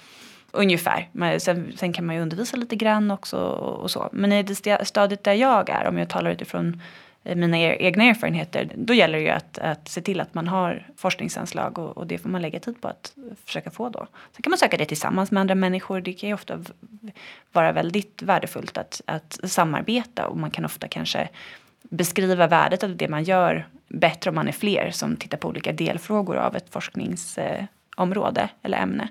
Ungefär. 0.52 1.08
Men 1.12 1.40
sen, 1.40 1.72
sen 1.76 1.92
kan 1.92 2.06
man 2.06 2.16
ju 2.16 2.22
undervisa 2.22 2.56
lite 2.56 2.76
grann 2.76 3.10
också 3.10 3.36
och, 3.36 3.82
och 3.82 3.90
så. 3.90 4.08
Men 4.12 4.32
i 4.32 4.42
det 4.42 4.86
stadiet 4.86 5.24
där 5.24 5.34
jag 5.34 5.70
är, 5.70 5.88
om 5.88 5.98
jag 5.98 6.08
talar 6.08 6.30
utifrån 6.30 6.82
Eh, 7.24 7.36
mina 7.36 7.58
egna 7.58 8.04
erfarenheter, 8.04 8.70
då 8.74 8.94
gäller 8.94 9.18
det 9.18 9.24
ju 9.24 9.30
att, 9.30 9.58
att 9.58 9.88
se 9.88 10.00
till 10.00 10.20
att 10.20 10.34
man 10.34 10.48
har 10.48 10.86
forskningsanslag 10.96 11.78
och, 11.78 11.96
och, 11.96 12.06
det 12.06 12.18
får 12.18 12.28
man 12.28 12.42
lägga 12.42 12.60
tid 12.60 12.80
på 12.80 12.88
att 12.88 13.12
försöka 13.44 13.70
få 13.70 13.88
då. 13.88 14.06
Sen 14.32 14.42
kan 14.42 14.50
man 14.50 14.58
söka 14.58 14.76
det 14.76 14.84
tillsammans 14.84 15.30
med 15.30 15.40
andra 15.40 15.54
människor. 15.54 16.00
Det 16.00 16.12
kan 16.12 16.28
ju 16.28 16.34
ofta 16.34 16.64
vara 17.52 17.72
väldigt 17.72 18.22
värdefullt 18.22 18.78
att, 18.78 19.00
att 19.06 19.40
samarbeta 19.44 20.26
och 20.26 20.36
man 20.36 20.50
kan 20.50 20.64
ofta 20.64 20.88
kanske 20.88 21.28
beskriva 21.82 22.46
värdet 22.46 22.84
av 22.84 22.96
det 22.96 23.08
man 23.08 23.24
gör 23.24 23.66
bättre 23.88 24.30
om 24.30 24.34
man 24.34 24.48
är 24.48 24.52
fler 24.52 24.90
som 24.90 25.16
tittar 25.16 25.38
på 25.38 25.48
olika 25.48 25.72
delfrågor 25.72 26.36
av 26.36 26.56
ett 26.56 26.70
forskningsområde 26.70 28.48
eller 28.62 28.78
ämne. 28.78 29.08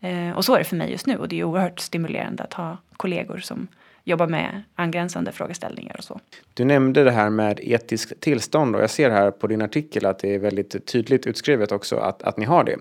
Eh, 0.00 0.30
och 0.30 0.44
så 0.44 0.54
är 0.54 0.58
det 0.58 0.64
för 0.64 0.76
mig 0.76 0.90
just 0.90 1.06
nu 1.06 1.16
och 1.16 1.28
det 1.28 1.40
är 1.40 1.44
oerhört 1.44 1.80
stimulerande 1.80 2.42
att 2.42 2.54
ha 2.54 2.76
kollegor 2.96 3.38
som 3.38 3.68
jobba 4.06 4.26
med 4.26 4.62
angränsande 4.74 5.32
frågeställningar 5.32 5.96
och 5.98 6.04
så. 6.04 6.20
Du 6.54 6.64
nämnde 6.64 7.04
det 7.04 7.10
här 7.10 7.30
med 7.30 7.60
etiskt 7.62 8.20
tillstånd 8.20 8.76
och 8.76 8.82
jag 8.82 8.90
ser 8.90 9.10
här 9.10 9.30
på 9.30 9.46
din 9.46 9.62
artikel 9.62 10.06
att 10.06 10.18
det 10.18 10.34
är 10.34 10.38
väldigt 10.38 10.86
tydligt 10.86 11.26
utskrivet 11.26 11.72
också 11.72 11.96
att, 11.96 12.22
att 12.22 12.36
ni 12.36 12.44
har 12.44 12.64
det. 12.64 12.76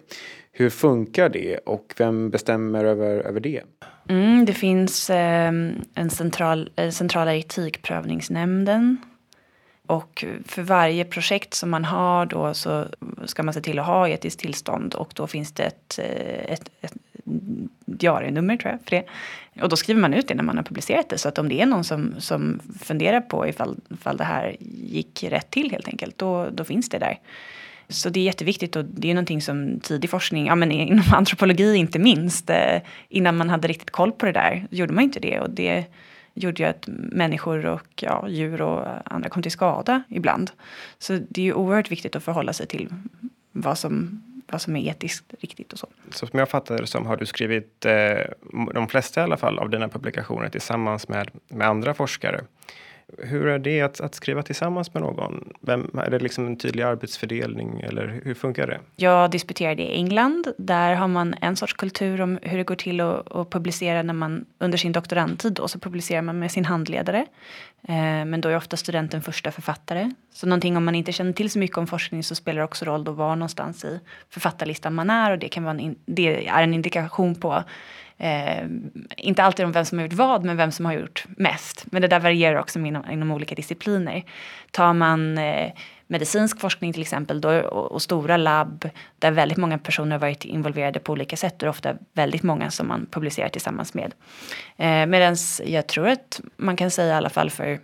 Hur 0.52 0.70
funkar 0.70 1.30
det 1.30 1.58
och 1.58 1.94
vem 1.98 2.30
bestämmer 2.30 2.86
över, 2.86 3.20
över 3.20 3.40
det? 3.40 3.62
Mm, 4.10 4.46
det 4.46 4.54
finns 4.54 5.10
eh, 5.10 5.52
en 5.94 6.10
central, 6.10 6.70
eh, 6.76 6.90
centrala 6.90 7.36
etikprövningsnämnden 7.36 8.98
och 9.88 10.26
för 10.46 10.62
varje 10.62 11.06
projekt 11.06 11.54
som 11.54 11.70
man 11.70 11.86
har 11.86 12.26
då 12.26 12.54
så 12.54 12.86
ska 13.26 13.44
man 13.44 13.54
se 13.54 13.62
till 13.62 13.80
att 13.80 13.86
ha 13.86 14.10
etiskt 14.10 14.40
tillstånd 14.40 14.94
och 14.94 15.12
då 15.16 15.28
finns 15.28 15.52
det 15.52 15.64
ett, 15.64 16.00
eh, 16.00 16.54
ett, 16.54 16.70
ett 16.82 16.94
diarienummer 17.86 18.58
tror 18.58 18.72
jag 18.72 18.80
för 18.82 18.90
det. 18.90 19.04
Och 19.64 19.70
då 19.70 19.76
skriver 19.76 20.02
man 20.02 20.14
ut 20.14 20.28
det 20.28 20.36
när 20.36 20.44
man 20.44 20.58
har 20.58 20.64
publicerat 20.64 21.10
det. 21.10 21.18
Så 21.18 21.28
att 21.28 21.38
om 21.38 21.50
det 21.50 21.62
är 21.62 21.66
någon 21.66 21.84
som, 21.84 22.16
som 22.18 22.60
funderar 22.82 23.22
på 23.22 23.48
ifall, 23.48 23.78
ifall 23.94 24.18
det 24.18 24.24
här 24.24 24.56
gick 24.70 25.24
rätt 25.24 25.50
till 25.50 25.72
helt 25.72 25.88
enkelt, 25.88 26.18
då, 26.18 26.50
då 26.50 26.64
finns 26.64 26.90
det 26.90 26.98
där. 26.98 27.20
Så 27.90 28.10
det 28.10 28.20
är 28.20 28.24
jätteviktigt 28.24 28.76
och 28.76 28.86
det 28.86 29.10
är 29.10 29.14
någonting 29.14 29.42
som 29.42 29.80
tidig 29.80 30.10
forskning, 30.10 30.46
ja 30.48 30.56
men 30.56 30.72
inom 30.72 31.04
antropologi 31.14 31.76
inte 31.76 32.00
minst, 32.00 32.50
eh, 32.50 32.82
innan 33.10 33.38
man 33.38 33.50
hade 33.50 33.68
riktigt 33.68 33.90
koll 33.90 34.12
på 34.12 34.26
det 34.26 34.32
där, 34.32 34.68
gjorde 34.70 34.94
man 34.94 35.04
inte 35.04 35.20
det. 35.20 35.40
Och 35.40 35.50
det 35.50 35.86
gjorde 36.34 36.64
ju 36.64 36.70
att 36.70 36.84
människor 36.88 37.66
och 37.66 38.04
ja, 38.04 38.26
djur 38.30 38.62
och 38.62 38.88
andra 39.06 39.30
kom 39.30 39.42
till 39.42 39.52
skada 39.52 40.04
ibland. 40.10 40.52
Så 41.00 41.20
det 41.30 41.42
är 41.42 41.46
ju 41.46 41.54
oerhört 41.54 41.92
viktigt 41.92 42.16
att 42.16 42.24
förhålla 42.24 42.54
sig 42.54 42.68
till 42.68 42.90
vad 43.52 43.78
som 43.78 44.22
vad 44.48 44.62
som 44.62 44.76
är 44.76 44.90
etiskt 44.90 45.34
riktigt 45.40 45.74
och 45.74 45.80
så. 45.80 45.88
Så 46.12 46.28
som 46.28 46.40
jag 46.40 46.50
fattar 46.50 46.78
det 46.78 46.88
som 46.88 47.06
har 47.06 47.18
du 47.18 47.26
skrivit 47.26 47.86
eh, 47.86 48.18
de 48.74 48.88
flesta 48.88 49.22
i 49.22 49.24
alla 49.24 49.38
fall 49.38 49.60
av 49.60 49.70
dina 49.70 49.90
publikationer 49.90 50.50
tillsammans 50.50 51.08
med, 51.08 51.32
med 51.48 51.68
andra 51.68 51.94
forskare. 51.94 52.44
Hur 53.18 53.48
är 53.48 53.60
det 53.60 53.82
att, 53.82 54.02
att 54.02 54.16
skriva 54.16 54.44
tillsammans 54.44 54.94
med 54.94 55.04
någon? 55.04 55.54
Vem, 55.62 56.00
är 56.06 56.10
det 56.10 56.20
liksom 56.20 56.48
en 56.48 56.56
tydlig 56.56 56.84
arbetsfördelning 56.84 57.82
eller 57.82 58.22
hur 58.24 58.34
funkar 58.34 58.68
det? 58.68 58.80
Jag 58.96 59.32
disputerade 59.32 59.84
i 59.84 59.96
England. 59.96 60.48
Där 60.58 60.96
har 60.96 61.08
man 61.08 61.36
en 61.42 61.56
sorts 61.56 61.74
kultur 61.74 62.22
om 62.22 62.40
hur 62.42 62.58
det 62.58 62.64
går 62.64 62.76
till 62.76 63.02
att, 63.02 63.32
att 63.32 63.50
publicera 63.50 64.04
när 64.04 64.14
man 64.14 64.46
under 64.60 64.78
sin 64.78 64.92
doktorandtid 64.92 65.60
och 65.60 65.72
så 65.72 65.80
publicerar 65.80 66.22
man 66.22 66.40
med 66.40 66.52
sin 66.52 66.66
handledare. 66.66 67.26
Eh, 67.88 68.26
men 68.26 68.42
då 68.42 68.50
är 68.50 68.58
ofta 68.58 68.78
studenten 68.78 69.22
första 69.22 69.52
författare. 69.52 70.12
Så 70.34 70.48
någonting 70.48 70.78
om 70.78 70.86
man 70.86 70.96
inte 70.96 71.12
känner 71.12 71.34
till 71.34 71.50
så 71.50 71.60
mycket 71.60 71.78
om 71.78 71.88
forskning 71.88 72.24
så 72.24 72.36
spelar 72.36 72.60
det 72.60 72.66
också 72.66 72.86
roll 72.86 73.04
då 73.04 73.12
var 73.12 73.36
någonstans 73.36 73.86
i 73.86 74.00
författarlistan 74.30 74.94
man 74.94 75.10
är 75.10 75.32
och 75.32 75.40
det 75.40 75.50
kan 75.50 75.64
vara 75.64 75.78
en, 75.80 75.96
det 76.06 76.48
är 76.48 76.64
en 76.64 76.74
indikation 76.74 77.36
på 77.36 77.64
Eh, 78.18 78.66
inte 79.18 79.44
alltid 79.44 79.66
om 79.66 79.72
vem 79.72 79.86
som 79.86 79.98
har 79.98 80.06
gjort 80.06 80.14
vad, 80.14 80.44
men 80.44 80.58
vem 80.58 80.72
som 80.72 80.86
har 80.86 80.94
gjort 80.94 81.26
mest. 81.38 81.86
Men 81.92 82.02
det 82.02 82.08
där 82.08 82.20
varierar 82.20 82.60
också 82.60 82.80
inom, 82.80 83.12
inom 83.12 83.32
olika 83.32 83.56
discipliner. 83.56 84.24
Tar 84.72 84.94
man 84.94 85.38
eh, 85.38 85.72
medicinsk 86.08 86.60
forskning 86.60 86.94
till 86.94 87.02
exempel 87.02 87.42
då, 87.42 87.50
och, 87.50 87.92
och, 87.92 88.02
stora 88.02 88.38
labb 88.38 88.90
där 89.20 89.32
väldigt 89.32 89.58
många 89.58 89.78
personer 89.78 90.12
har 90.12 90.20
varit 90.20 90.46
involverade 90.46 91.00
på 91.00 91.12
olika 91.12 91.38
sätt. 91.38 91.64
Och 91.64 91.70
ofta 91.70 91.96
väldigt 92.14 92.44
många 92.44 92.72
som 92.72 92.88
man 92.88 93.08
publicerar 93.12 93.50
tillsammans 93.50 93.94
med. 93.94 94.14
Eh, 94.78 95.06
Medan 95.06 95.36
jag 95.66 95.88
tror 95.88 96.08
att 96.08 96.42
man 96.58 96.76
kan 96.76 96.92
säga 96.92 97.14
i 97.14 97.18
alla 97.18 97.30
fall 97.30 97.50
för 97.50 97.80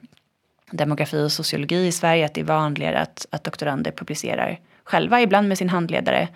demografi 0.71 1.23
och 1.25 1.31
sociologi 1.31 1.87
i 1.87 1.91
Sverige 1.91 2.25
att 2.25 2.33
det 2.33 2.41
är 2.41 2.45
vanligare 2.45 2.99
att, 2.99 3.25
att 3.29 3.43
doktorander 3.43 3.91
publicerar 3.91 4.59
själva, 4.83 5.21
ibland 5.21 5.47
med 5.47 5.57
sin 5.57 5.69
handledare 5.69 6.27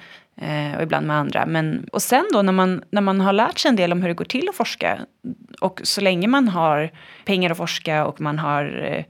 eh, 0.41 0.77
och 0.77 0.83
ibland 0.83 1.07
med 1.07 1.15
andra. 1.15 1.45
Men, 1.45 1.87
och 1.91 2.01
sen 2.01 2.25
då 2.33 2.41
när 2.41 2.53
man, 2.53 2.83
när 2.89 3.01
man 3.01 3.21
har 3.21 3.33
lärt 3.33 3.59
sig 3.59 3.69
en 3.69 3.75
del 3.75 3.91
om 3.91 4.01
hur 4.01 4.07
det 4.07 4.13
går 4.15 4.25
till 4.25 4.49
att 4.49 4.55
forska 4.55 4.99
och 5.61 5.81
så 5.83 6.01
länge 6.01 6.27
man 6.27 6.47
har 6.47 6.91
pengar 7.25 7.49
att 7.49 7.57
forska 7.57 8.05
och 8.05 8.21
man 8.21 8.39
har 8.39 8.83
eh, 8.83 9.05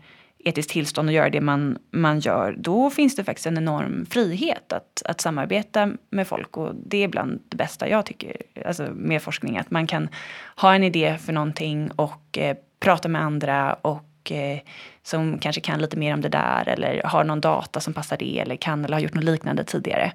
etiskt 0.46 0.72
tillstånd 0.72 1.10
att 1.10 1.16
göra 1.16 1.30
det 1.30 1.42
man, 1.42 1.78
man 1.92 2.20
gör, 2.20 2.56
då 2.58 2.90
finns 2.90 3.16
det 3.16 3.24
faktiskt 3.24 3.48
en 3.48 3.58
enorm 3.58 4.06
frihet 4.10 4.74
att, 4.74 5.02
att 5.06 5.22
samarbeta 5.22 5.92
med 6.10 6.28
folk. 6.28 6.58
Och 6.58 6.76
det 6.76 7.04
är 7.04 7.08
bland 7.08 7.42
det 7.50 7.58
bästa 7.58 7.90
jag 7.90 8.06
tycker 8.06 8.38
alltså 8.66 8.88
med 8.94 9.22
forskning. 9.22 9.58
Att 9.58 9.72
man 9.72 9.88
kan 9.88 10.10
ha 10.56 10.76
en 10.76 10.84
idé 10.84 11.18
för 11.18 11.34
någonting 11.34 11.92
och 11.92 12.38
eh, 12.38 12.58
prata 12.80 13.08
med 13.08 13.22
andra 13.22 13.74
och 13.74 14.04
eh, 14.32 14.60
som 15.04 15.40
kanske 15.40 15.62
kan 15.62 15.82
lite 15.82 15.98
mer 15.98 16.14
om 16.14 16.22
det 16.22 16.30
där 16.30 16.70
eller 16.70 17.02
har 17.04 17.24
någon 17.24 17.42
data 17.42 17.80
som 17.80 17.94
passar 17.94 18.18
det 18.18 18.40
eller 18.40 18.56
kan 18.56 18.86
eller 18.86 18.94
har 18.94 19.02
gjort 19.02 19.14
något 19.14 19.24
liknande 19.24 19.64
tidigare. 19.64 20.12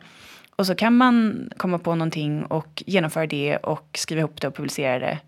Och 0.57 0.67
så 0.67 0.75
kan 0.75 0.97
man 0.97 1.49
komma 1.57 1.79
på 1.79 1.95
någonting 1.95 2.45
och 2.45 2.83
genomföra 2.87 3.27
det 3.27 3.57
och 3.57 3.89
skriva 3.95 4.19
ihop 4.19 4.41
det 4.41 4.49
och 4.49 4.55
publicera 4.55 4.99
det 4.99 5.19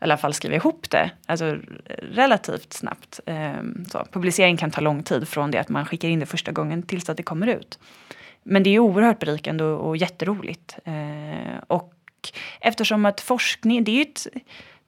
i 0.00 0.06
alla 0.06 0.16
fall 0.16 0.34
skriva 0.34 0.54
ihop 0.54 0.90
det, 0.90 1.10
alltså 1.26 1.56
relativt 2.12 2.72
snabbt. 2.72 3.20
Ehm, 3.26 3.84
så, 3.90 4.06
publicering 4.12 4.56
kan 4.56 4.70
ta 4.70 4.80
lång 4.80 5.02
tid 5.02 5.28
från 5.28 5.50
det 5.50 5.58
att 5.58 5.68
man 5.68 5.86
skickar 5.86 6.08
in 6.08 6.20
det 6.20 6.26
första 6.26 6.52
gången 6.52 6.82
tills 6.82 7.08
att 7.08 7.16
det 7.16 7.22
kommer 7.22 7.46
ut. 7.46 7.78
Men 8.42 8.62
det 8.62 8.70
är 8.70 8.78
oerhört 8.78 9.18
berikande 9.18 9.64
och, 9.64 9.88
och 9.88 9.96
jätteroligt. 9.96 10.78
Ehm, 10.84 11.58
och 11.66 11.94
eftersom 12.60 13.06
att 13.06 13.20
forskning, 13.20 13.84
det 13.84 13.90
är 13.90 13.96
ju 13.96 14.02
ett, 14.02 14.26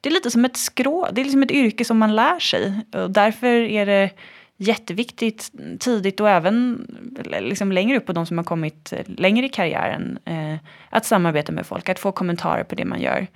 det 0.01 0.09
är 0.09 0.13
lite 0.13 0.31
som 0.31 0.45
ett 0.45 0.57
skrå, 0.57 1.07
det 1.11 1.21
är 1.21 1.25
liksom 1.25 1.43
ett 1.43 1.51
yrke 1.51 1.85
som 1.85 1.97
man 1.97 2.15
lär 2.15 2.39
sig. 2.39 2.73
Och 2.93 3.11
därför 3.11 3.47
är 3.47 3.85
det 3.85 4.09
jätteviktigt 4.57 5.51
tidigt 5.79 6.19
och 6.19 6.29
även 6.29 6.87
liksom 7.39 7.71
längre 7.71 7.97
upp 7.97 8.05
på 8.05 8.13
de 8.13 8.25
som 8.25 8.37
har 8.37 8.45
kommit 8.45 8.93
eh, 8.93 9.05
längre 9.07 9.45
i 9.45 9.49
karriären. 9.49 10.19
Eh, 10.25 10.55
att 10.89 11.05
samarbeta 11.05 11.51
med 11.51 11.65
folk, 11.65 11.89
att 11.89 11.99
få 11.99 12.11
kommentarer 12.11 12.63
på 12.63 12.75
det 12.75 12.85
man 12.85 13.01
gör 13.01 13.27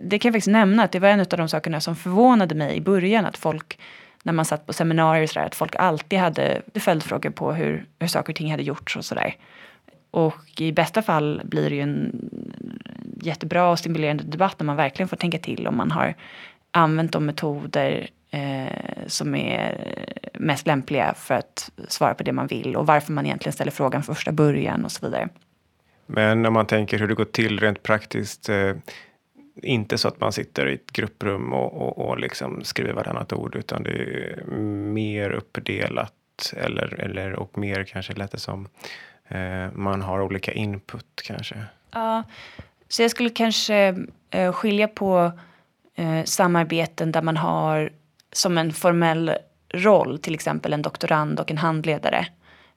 det 0.00 0.18
kan 0.18 0.28
jag 0.28 0.34
faktiskt 0.34 0.52
nämna 0.52 0.82
att 0.82 0.92
det 0.92 0.98
var 0.98 1.08
en 1.08 1.20
av 1.20 1.26
de 1.26 1.48
sakerna 1.48 1.80
som 1.80 1.96
förvånade 1.96 2.54
mig 2.54 2.76
i 2.76 2.80
början. 2.80 3.26
Att 3.26 3.36
folk, 3.36 3.78
när 4.22 4.32
man 4.32 4.44
satt 4.44 4.66
på 4.66 4.72
seminarier, 4.72 5.26
så 5.26 5.38
där, 5.38 5.46
att 5.46 5.54
folk 5.54 5.74
alltid 5.74 6.18
hade 6.18 6.62
följdfrågor 6.74 7.30
på 7.30 7.52
hur, 7.52 7.86
hur 7.98 8.06
saker 8.06 8.32
och 8.32 8.36
ting 8.36 8.50
hade 8.50 8.62
gjorts 8.62 8.96
och 8.96 9.04
sådär. 9.04 9.36
Och 10.10 10.60
i 10.60 10.72
bästa 10.72 11.02
fall 11.02 11.40
blir 11.44 11.70
det 11.70 11.76
ju 11.76 11.82
en 11.82 12.30
jättebra 13.22 13.70
och 13.70 13.78
stimulerande 13.78 14.24
debatt 14.24 14.58
när 14.58 14.66
man 14.66 14.76
verkligen 14.76 15.08
får 15.08 15.16
tänka 15.16 15.38
till 15.38 15.66
om 15.66 15.76
man 15.76 15.90
har 15.90 16.14
använt 16.70 17.12
de 17.12 17.26
metoder 17.26 18.08
eh, 18.30 19.06
som 19.06 19.34
är 19.34 19.94
mest 20.38 20.66
lämpliga 20.66 21.14
för 21.14 21.34
att 21.34 21.70
svara 21.88 22.14
på 22.14 22.22
det 22.22 22.32
man 22.32 22.46
vill 22.46 22.76
och 22.76 22.86
varför 22.86 23.12
man 23.12 23.26
egentligen 23.26 23.52
ställer 23.52 23.72
frågan 23.72 24.02
från 24.02 24.14
första 24.14 24.32
början 24.32 24.84
och 24.84 24.92
så 24.92 25.06
vidare. 25.06 25.28
Men 26.06 26.46
om 26.46 26.52
man 26.52 26.66
tänker 26.66 26.98
hur 26.98 27.08
det 27.08 27.14
går 27.14 27.24
till 27.24 27.60
rent 27.60 27.82
praktiskt. 27.82 28.48
Eh, 28.48 28.72
inte 29.62 29.98
så 29.98 30.08
att 30.08 30.20
man 30.20 30.32
sitter 30.32 30.68
i 30.68 30.74
ett 30.74 30.92
grupprum 30.92 31.52
och, 31.52 31.82
och, 31.82 32.08
och 32.08 32.18
liksom 32.18 32.64
skriver 32.64 32.92
varannat 32.92 33.32
ord, 33.32 33.56
utan 33.56 33.82
det 33.82 33.90
är 33.90 34.44
mer 34.92 35.30
uppdelat 35.30 36.52
eller, 36.56 37.00
eller 37.00 37.32
och 37.32 37.58
mer 37.58 37.84
kanske 37.84 38.12
lät 38.12 38.32
det 38.32 38.38
som 38.38 38.68
eh, 39.28 39.72
man 39.72 40.02
har 40.02 40.20
olika 40.20 40.52
input 40.52 41.22
kanske. 41.24 41.64
Ja, 41.90 42.22
så 42.88 43.02
jag 43.02 43.10
skulle 43.10 43.30
kanske 43.30 44.06
eh, 44.30 44.52
skilja 44.52 44.88
på 44.88 45.32
eh, 45.94 46.24
samarbeten 46.24 47.12
där 47.12 47.22
man 47.22 47.36
har 47.36 47.92
som 48.32 48.58
en 48.58 48.72
formell 48.72 49.32
roll, 49.68 50.18
till 50.18 50.34
exempel 50.34 50.72
en 50.72 50.82
doktorand 50.82 51.40
och 51.40 51.50
en 51.50 51.58
handledare. 51.58 52.26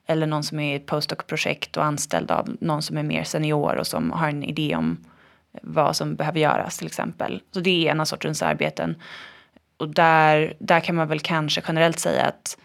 Eller 0.08 0.28
någon 0.28 0.44
som 0.44 0.60
är 0.60 0.74
i 0.74 0.76
ett 0.76 0.86
postdoc-projekt 0.86 1.78
och 1.78 1.84
anställd 1.84 2.32
av 2.32 2.58
någon 2.62 2.82
som 2.82 2.98
är 2.98 3.04
mer 3.04 3.24
senior 3.24 3.76
och 3.76 3.88
som 3.88 4.12
har 4.12 4.30
en 4.30 4.44
idé 4.44 4.76
om 4.76 4.98
eh, 5.54 5.60
vad 5.64 5.96
som 5.96 6.16
behöver 6.16 6.40
göras 6.40 6.78
till 6.78 6.88
exempel. 6.88 7.42
Så 7.54 7.60
det 7.60 7.70
är 7.70 7.92
ena 7.92 8.06
sortens 8.06 8.42
arbeten. 8.42 8.96
Och 9.78 9.90
där, 9.90 10.54
där 10.60 10.80
kan 10.80 10.96
man 10.96 11.08
väl 11.08 11.20
kanske 11.20 11.62
generellt 11.68 12.00
säga 12.00 12.26
att, 12.26 12.58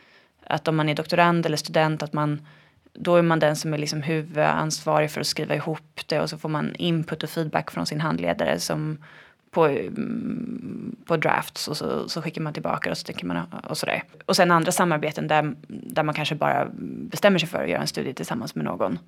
att 0.46 0.68
om 0.68 0.76
man 0.76 0.88
är 0.88 0.94
doktorand 0.94 1.46
eller 1.46 1.57
student 1.57 2.02
att 2.02 2.12
man 2.12 2.46
då 2.94 3.16
är 3.16 3.22
man 3.22 3.38
den 3.38 3.57
som 3.57 3.74
är 3.74 3.78
liksom 3.78 4.02
huvudansvarig 4.02 5.11
för 5.11 5.20
att 5.20 5.26
skriva 5.26 5.54
ihop 5.54 6.00
det 6.07 6.20
och 6.20 6.30
så 6.30 6.38
får 6.38 6.48
man 6.48 6.74
input 6.74 7.22
och 7.22 7.30
feedback 7.30 7.70
från 7.70 7.87
sin 7.87 8.00
handledare 8.00 8.61
som 8.61 8.98
på, 9.50 9.66
mm, 9.66 10.96
på 11.04 11.16
drafts 11.16 11.68
och 11.68 11.76
så, 11.76 12.09
så 12.09 12.22
skickar 12.22 12.42
man 12.42 12.52
tillbaka 12.52 12.90
och 12.90 12.98
så 12.98 13.04
tänker 13.04 13.26
man 13.26 13.46
och 13.68 13.78
sådär. 13.78 14.02
Och 14.26 14.37
sen 14.37 14.50
andra 14.50 14.72
samarbeten 14.72 15.28
där, 15.28 15.54
där 15.68 16.02
man 16.02 16.14
kanske 16.14 16.35
bara 16.35 16.68
bestämmer 17.11 17.38
sig 17.38 17.48
för 17.48 17.62
att 17.62 17.70
göra 17.70 17.80
en 17.80 17.87
studie 17.87 18.14
tillsammans 18.14 18.54
med 18.54 18.64
någon. 18.64 18.98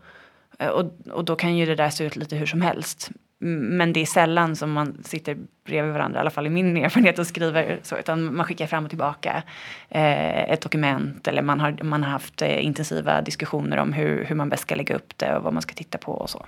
Eh, 0.58 0.68
och, 0.68 0.92
och 1.10 1.24
då 1.24 1.36
kan 1.36 1.56
ju 1.56 1.66
det 1.66 1.74
där 1.74 1.90
se 1.90 2.04
ut 2.04 2.16
lite 2.16 2.36
hur 2.36 2.46
som 2.46 2.60
helst. 2.60 3.10
Men 3.38 3.92
det 3.92 4.00
är 4.00 4.06
sällan 4.06 4.56
som 4.56 4.72
man 4.72 5.02
sitter 5.04 5.36
bredvid 5.64 5.92
varandra, 5.92 6.18
i 6.18 6.20
alla 6.20 6.30
fall 6.30 6.46
i 6.46 6.50
min 6.50 6.76
erfarenhet, 6.76 7.18
och 7.18 7.26
skriver 7.26 7.78
så. 7.82 7.96
Utan 7.96 8.36
man 8.36 8.46
skickar 8.46 8.66
fram 8.66 8.84
och 8.84 8.90
tillbaka 8.90 9.42
eh, 9.88 10.50
ett 10.50 10.60
dokument 10.60 11.28
eller 11.28 11.42
man 11.42 11.60
har, 11.60 11.82
man 11.82 12.02
har 12.02 12.10
haft 12.10 12.42
eh, 12.42 12.66
intensiva 12.66 13.22
diskussioner 13.22 13.76
om 13.76 13.92
hur, 13.92 14.24
hur 14.24 14.36
man 14.36 14.48
bäst 14.48 14.62
ska 14.62 14.74
lägga 14.74 14.96
upp 14.96 15.18
det 15.18 15.36
och 15.36 15.42
vad 15.42 15.52
man 15.52 15.62
ska 15.62 15.74
titta 15.74 15.98
på 15.98 16.12
och 16.12 16.30
så. 16.30 16.46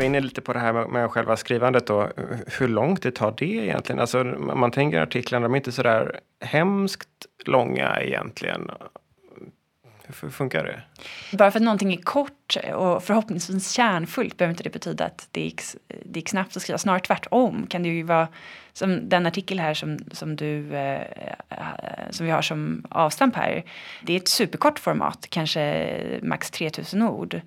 Var 0.00 0.06
inne 0.06 0.20
lite 0.20 0.40
på 0.40 0.52
det 0.52 0.58
här 0.58 0.72
med, 0.72 0.88
med 0.88 1.10
själva 1.10 1.36
skrivandet 1.36 1.86
då. 1.86 2.08
Hur 2.58 2.68
långt 2.68 3.02
det 3.02 3.10
tar 3.10 3.34
det 3.38 3.44
egentligen? 3.44 4.00
Alltså 4.00 4.24
man 4.24 4.70
tänker 4.70 5.00
artiklarna, 5.00 5.42
de 5.42 5.52
är 5.52 5.56
inte 5.56 5.72
så 5.72 5.82
där 5.82 6.20
hemskt 6.40 7.08
långa 7.44 8.00
egentligen. 8.00 8.70
Hur 10.22 10.30
funkar 10.30 10.64
det? 10.64 10.82
Bara 11.36 11.50
för 11.50 11.58
att 11.58 11.64
någonting 11.64 11.92
är 11.92 12.02
kort 12.02 12.56
och 12.74 13.04
förhoppningsvis 13.04 13.70
kärnfullt 13.70 14.36
behöver 14.36 14.52
inte 14.52 14.62
det 14.62 14.70
betyda 14.70 15.04
att 15.04 15.28
det 15.30 15.40
gick, 15.40 15.60
det 16.04 16.18
gick 16.18 16.28
snabbt 16.28 16.56
att 16.56 16.62
skriva. 16.62 16.78
Snarare 16.78 17.00
tvärtom 17.00 17.66
kan 17.66 17.82
det 17.82 17.88
ju 17.88 18.02
vara 18.02 18.28
som 18.72 19.08
den 19.08 19.26
artikel 19.26 19.60
här 19.60 19.74
som, 19.74 19.98
som 20.12 20.36
du 20.36 20.74
eh, 20.74 21.00
eh 21.00 22.10
som 22.10 22.26
vi 22.26 22.32
har 22.32 22.42
som 22.42 22.86
avstamp 22.90 23.36
här. 23.36 23.64
Det 24.02 24.12
är 24.12 24.16
ett 24.16 24.28
superkort 24.28 24.78
format, 24.78 25.26
kanske 25.30 26.20
max 26.22 26.50
3000 26.50 27.02
ord. 27.02 27.40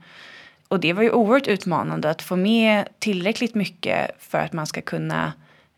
Och 0.74 0.80
det 0.80 0.94
var 0.94 1.04
ju 1.04 1.12
oerhört 1.12 1.48
utmanande 1.48 2.10
att 2.10 2.22
få 2.22 2.36
med 2.36 2.88
tillräckligt 3.00 3.56
mycket 3.56 4.12
för 4.20 4.38
att 4.38 4.54
man 4.54 4.68
ska 4.68 4.82
kunna 4.82 5.34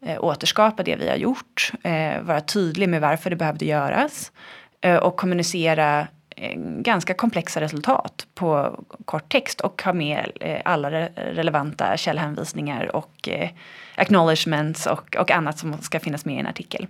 eh, 0.06 0.24
återskapa 0.24 0.84
det 0.84 0.96
vi 0.96 1.10
har 1.10 1.16
gjort, 1.16 1.72
eh, 1.84 2.22
vara 2.22 2.42
tydlig 2.42 2.90
med 2.90 3.02
varför 3.02 3.30
det 3.30 3.36
behövde 3.36 3.66
göras 3.66 4.32
eh, 4.82 4.96
och 4.96 5.16
kommunicera 5.16 6.08
eh, 6.30 6.60
ganska 6.60 7.14
komplexa 7.14 7.62
resultat 7.62 8.28
på 8.36 8.80
kort 9.06 9.32
text 9.32 9.62
och 9.62 9.82
ha 9.82 9.94
med 9.94 10.32
eh, 10.42 10.62
alla 10.66 10.92
re 10.92 11.10
relevanta 11.16 11.98
källhänvisningar 11.98 12.96
och 12.96 13.30
eh, 13.30 13.50
acknowledgements 13.96 14.88
och, 14.88 15.16
och 15.20 15.32
annat 15.32 15.58
som 15.58 15.82
ska 15.82 16.00
finnas 16.00 16.26
med 16.26 16.36
i 16.36 16.40
en 16.40 16.48
artikel. 16.48 16.88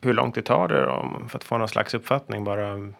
Hur 0.00 0.14
lång 0.14 0.32
tid 0.32 0.44
tar 0.44 0.68
det 0.68 0.80
då 0.80 1.12
för 1.28 1.38
att 1.38 1.44
få 1.44 1.58
någon 1.58 1.68
slags 1.68 1.94
uppfattning? 1.94 2.44
Bara 2.44 2.92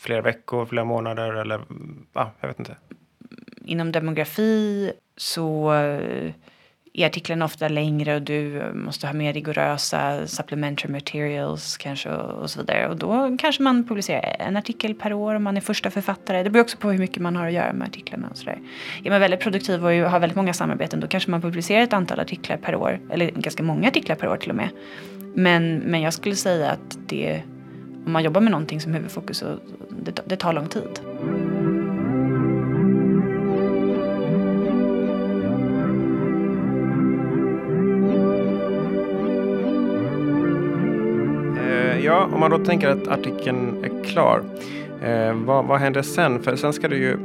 flera 0.00 0.20
veckor, 0.20 0.66
flera 0.66 0.84
månader 0.84 1.32
eller 1.32 1.60
ja, 2.12 2.30
jag 2.40 2.48
vet 2.48 2.58
inte 2.58 2.76
inom 3.64 3.92
demografi 3.92 4.92
så 5.16 5.74
eh, 5.74 6.32
är 6.96 7.06
artiklarna 7.06 7.44
ofta 7.44 7.68
längre 7.68 8.16
och 8.16 8.22
du 8.22 8.72
måste 8.74 9.06
ha 9.06 9.14
mer 9.14 9.32
rigorösa 9.32 10.26
supplementary 10.26 10.92
materials 10.92 11.76
kanske 11.76 12.10
och 12.10 12.50
så 12.50 12.60
vidare. 12.60 12.88
Och 12.88 12.96
då 12.96 13.36
kanske 13.40 13.62
man 13.62 13.88
publicerar 13.88 14.36
en 14.38 14.56
artikel 14.56 14.94
per 14.94 15.12
år 15.12 15.34
om 15.34 15.42
man 15.42 15.56
är 15.56 15.60
första 15.60 15.90
författare. 15.90 16.42
Det 16.42 16.50
beror 16.50 16.62
också 16.62 16.76
på 16.76 16.90
hur 16.90 16.98
mycket 16.98 17.22
man 17.22 17.36
har 17.36 17.46
att 17.46 17.52
göra 17.52 17.72
med 17.72 17.88
artiklarna 17.88 18.28
och 18.30 18.36
sådär. 18.36 18.58
Är 19.04 19.10
man 19.10 19.20
väldigt 19.20 19.40
produktiv 19.40 19.86
och 19.86 19.90
har 19.92 20.20
väldigt 20.20 20.36
många 20.36 20.52
samarbeten 20.52 21.00
då 21.00 21.06
kanske 21.06 21.30
man 21.30 21.42
publicerar 21.42 21.82
ett 21.82 21.92
antal 21.92 22.20
artiklar 22.20 22.56
per 22.56 22.74
år. 22.74 23.00
Eller 23.10 23.30
ganska 23.30 23.62
många 23.62 23.88
artiklar 23.88 24.16
per 24.16 24.28
år 24.28 24.36
till 24.36 24.50
och 24.50 24.56
med. 24.56 24.68
Men, 25.34 25.78
men 25.78 26.00
jag 26.00 26.12
skulle 26.12 26.36
säga 26.36 26.70
att 26.70 26.98
det, 27.06 27.42
om 28.06 28.12
man 28.12 28.24
jobbar 28.24 28.40
med 28.40 28.50
någonting 28.50 28.80
som 28.80 28.94
huvudfokus 28.94 29.38
så 29.38 29.58
det, 29.90 30.20
det 30.26 30.36
tar 30.36 30.52
lång 30.52 30.68
tid. 30.68 31.13
Ja, 42.04 42.24
om 42.24 42.40
man 42.40 42.50
då 42.50 42.58
tänker 42.58 42.88
att 42.88 43.08
artikeln 43.08 43.84
är 43.84 44.04
klar, 44.04 44.44
eh, 45.02 45.34
vad, 45.34 45.64
vad 45.64 45.80
händer 45.80 46.02
sen? 46.02 46.42
För 46.42 46.56
sen 46.56 46.72
ska 46.72 46.88
det 46.88 46.96
ju 46.96 47.18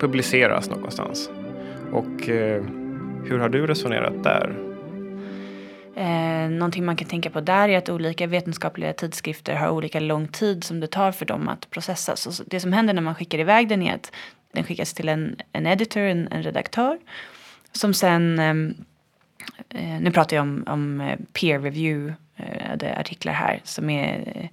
publiceras 0.00 0.70
någonstans. 0.70 1.30
Och 1.92 2.28
eh, 2.28 2.62
hur 3.24 3.38
har 3.38 3.48
du 3.48 3.66
resonerat 3.66 4.24
där? 4.24 4.56
Eh, 5.96 6.50
någonting 6.50 6.84
man 6.84 6.96
kan 6.96 7.08
tänka 7.08 7.30
på 7.30 7.40
där 7.40 7.68
är 7.68 7.78
att 7.78 7.88
olika 7.88 8.26
vetenskapliga 8.26 8.92
tidskrifter 8.92 9.54
har 9.54 9.70
olika 9.70 10.00
lång 10.00 10.28
tid 10.28 10.64
som 10.64 10.80
det 10.80 10.86
tar 10.86 11.12
för 11.12 11.26
dem 11.26 11.48
att 11.48 11.70
processas. 11.70 12.36
Så 12.36 12.44
det 12.46 12.60
som 12.60 12.72
händer 12.72 12.94
när 12.94 13.02
man 13.02 13.14
skickar 13.14 13.38
iväg 13.38 13.68
den 13.68 13.82
är 13.82 13.94
att 13.94 14.12
den 14.52 14.64
skickas 14.64 14.94
till 14.94 15.08
en, 15.08 15.36
en 15.52 15.66
editor, 15.66 16.02
en, 16.02 16.28
en 16.30 16.42
redaktör. 16.42 16.98
Som 17.72 17.94
sen, 17.94 18.38
ehm, 18.38 18.74
eh, 19.68 20.00
nu 20.00 20.10
pratar 20.10 20.36
jag 20.36 20.42
om, 20.42 20.64
om 20.66 21.00
eh, 21.00 21.18
peer 21.32 21.58
review 21.58 22.14
eh, 22.36 22.98
artiklar 23.00 23.32
här 23.32 23.60
som 23.64 23.90
är 23.90 24.48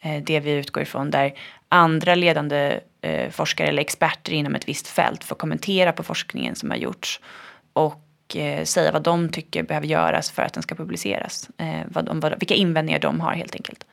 eh, 0.00 0.22
det 0.22 0.40
vi 0.40 0.52
utgår 0.52 0.82
ifrån 0.82 1.10
där 1.10 1.32
andra 1.68 2.14
ledande 2.14 2.80
eh, 3.00 3.30
forskare 3.30 3.68
eller 3.68 3.82
experter 3.82 4.32
inom 4.32 4.54
ett 4.54 4.68
visst 4.68 4.88
fält 4.88 5.24
får 5.24 5.36
kommentera 5.36 5.92
på 5.92 6.02
forskningen 6.02 6.54
som 6.54 6.70
har 6.70 6.76
gjorts. 6.76 7.20
Och 7.72 8.36
eh, 8.36 8.64
säga 8.64 8.92
vad 8.92 9.02
de 9.02 9.28
tycker 9.28 9.62
behöver 9.62 9.86
göras 9.86 10.30
för 10.30 10.42
att 10.42 10.52
den 10.52 10.62
ska 10.62 10.74
publiceras. 10.74 11.48
Vad 11.86 12.04
de, 12.04 12.20
vad, 12.20 12.38
vilka 12.38 12.54
invändningar 12.54 13.00
de 13.00 13.20
har 13.20 13.32
helt 13.32 13.54
enkelt. 13.54 13.84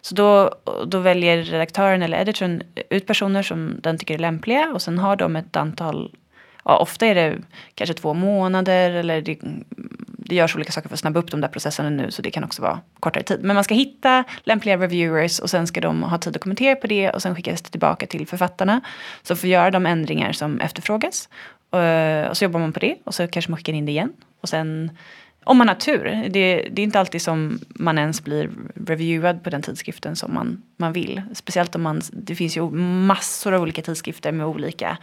Så 0.00 0.14
då, 0.14 0.54
då 0.86 0.98
väljer 0.98 1.42
redaktören 1.42 2.02
eller 2.02 2.18
editorn 2.18 2.62
ut 2.90 3.06
personer 3.06 3.42
som 3.42 3.80
den 3.82 3.98
tycker 3.98 4.14
är 4.14 4.18
lämpliga 4.18 4.72
och 4.72 4.82
sen 4.82 4.98
har 4.98 5.16
de 5.16 5.36
ett 5.36 5.56
antal, 5.56 6.14
ja, 6.64 6.78
ofta 6.78 7.06
är 7.06 7.14
det 7.14 7.38
kanske 7.74 7.94
två 7.94 8.14
månader 8.14 8.90
eller 8.90 9.22
det, 9.22 9.38
det 10.28 10.34
görs 10.34 10.56
olika 10.56 10.72
saker 10.72 10.88
för 10.88 10.94
att 10.94 11.00
snabba 11.00 11.20
upp 11.20 11.30
de 11.30 11.40
där 11.40 11.48
processerna 11.48 11.90
nu 11.90 12.10
så 12.10 12.22
det 12.22 12.30
kan 12.30 12.44
också 12.44 12.62
vara 12.62 12.80
kortare 13.00 13.22
tid. 13.22 13.40
Men 13.42 13.54
man 13.54 13.64
ska 13.64 13.74
hitta 13.74 14.24
lämpliga 14.44 14.76
reviewers 14.76 15.38
och 15.38 15.50
sen 15.50 15.66
ska 15.66 15.80
de 15.80 16.02
ha 16.02 16.18
tid 16.18 16.36
att 16.36 16.42
kommentera 16.42 16.76
på 16.76 16.86
det 16.86 17.10
och 17.10 17.22
sen 17.22 17.34
skickas 17.34 17.62
det 17.62 17.70
tillbaka 17.70 18.06
till 18.06 18.26
författarna 18.26 18.80
som 19.22 19.36
får 19.36 19.48
göra 19.48 19.70
de 19.70 19.86
ändringar 19.86 20.32
som 20.32 20.60
efterfrågas. 20.60 21.28
Eh, 21.72 22.28
och 22.28 22.36
så 22.36 22.44
jobbar 22.44 22.60
man 22.60 22.72
på 22.72 22.80
det 22.80 22.96
och 23.04 23.14
så 23.14 23.28
kanske 23.28 23.50
man 23.50 23.56
skickar 23.56 23.72
in 23.72 23.86
det 23.86 23.92
igen. 23.92 24.12
Och 24.40 24.48
sen 24.48 24.90
om 25.44 25.58
man 25.58 25.68
har 25.68 25.74
tur. 25.74 26.04
Det, 26.28 26.68
det, 26.70 26.82
är 26.82 26.84
inte 26.84 27.00
alltid 27.00 27.22
som 27.22 27.60
man 27.68 27.98
ens 27.98 28.24
blir 28.24 28.50
reviewad 28.86 29.44
på 29.44 29.50
den 29.50 29.62
tidskriften 29.62 30.16
som 30.16 30.34
man, 30.34 30.62
man 30.76 30.92
vill. 30.92 31.22
Speciellt 31.34 31.74
om 31.74 31.82
man, 31.82 32.00
det 32.12 32.34
finns 32.34 32.56
ju 32.56 32.70
massor 32.70 33.54
av 33.54 33.62
olika 33.62 33.82
tidskrifter 33.82 34.32
med 34.32 34.46
olika 34.46 34.98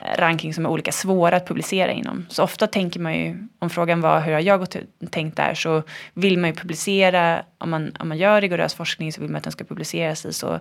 Eh, 0.00 0.16
ranking 0.18 0.54
som 0.54 0.64
är 0.66 0.70
olika 0.70 0.92
svåra 0.92 1.36
att 1.36 1.48
publicera 1.48 1.92
inom. 1.92 2.26
Så 2.28 2.42
ofta 2.42 2.66
tänker 2.66 3.00
man 3.00 3.14
ju, 3.14 3.48
om 3.58 3.70
frågan 3.70 4.00
var 4.00 4.20
hur 4.20 4.32
har 4.32 4.40
jag 4.40 4.60
gått 4.60 4.76
tänkt 5.10 5.36
där, 5.36 5.54
så 5.54 5.82
vill 6.14 6.38
man 6.38 6.50
ju 6.50 6.56
publicera, 6.56 7.42
om 7.58 7.70
man, 7.70 7.96
om 7.98 8.08
man 8.08 8.18
gör 8.18 8.40
rigorös 8.40 8.74
forskning 8.74 9.12
så 9.12 9.20
vill 9.20 9.30
man 9.30 9.36
att 9.36 9.44
den 9.44 9.52
ska 9.52 9.64
publiceras 9.64 10.24
i 10.24 10.32
så 10.32 10.60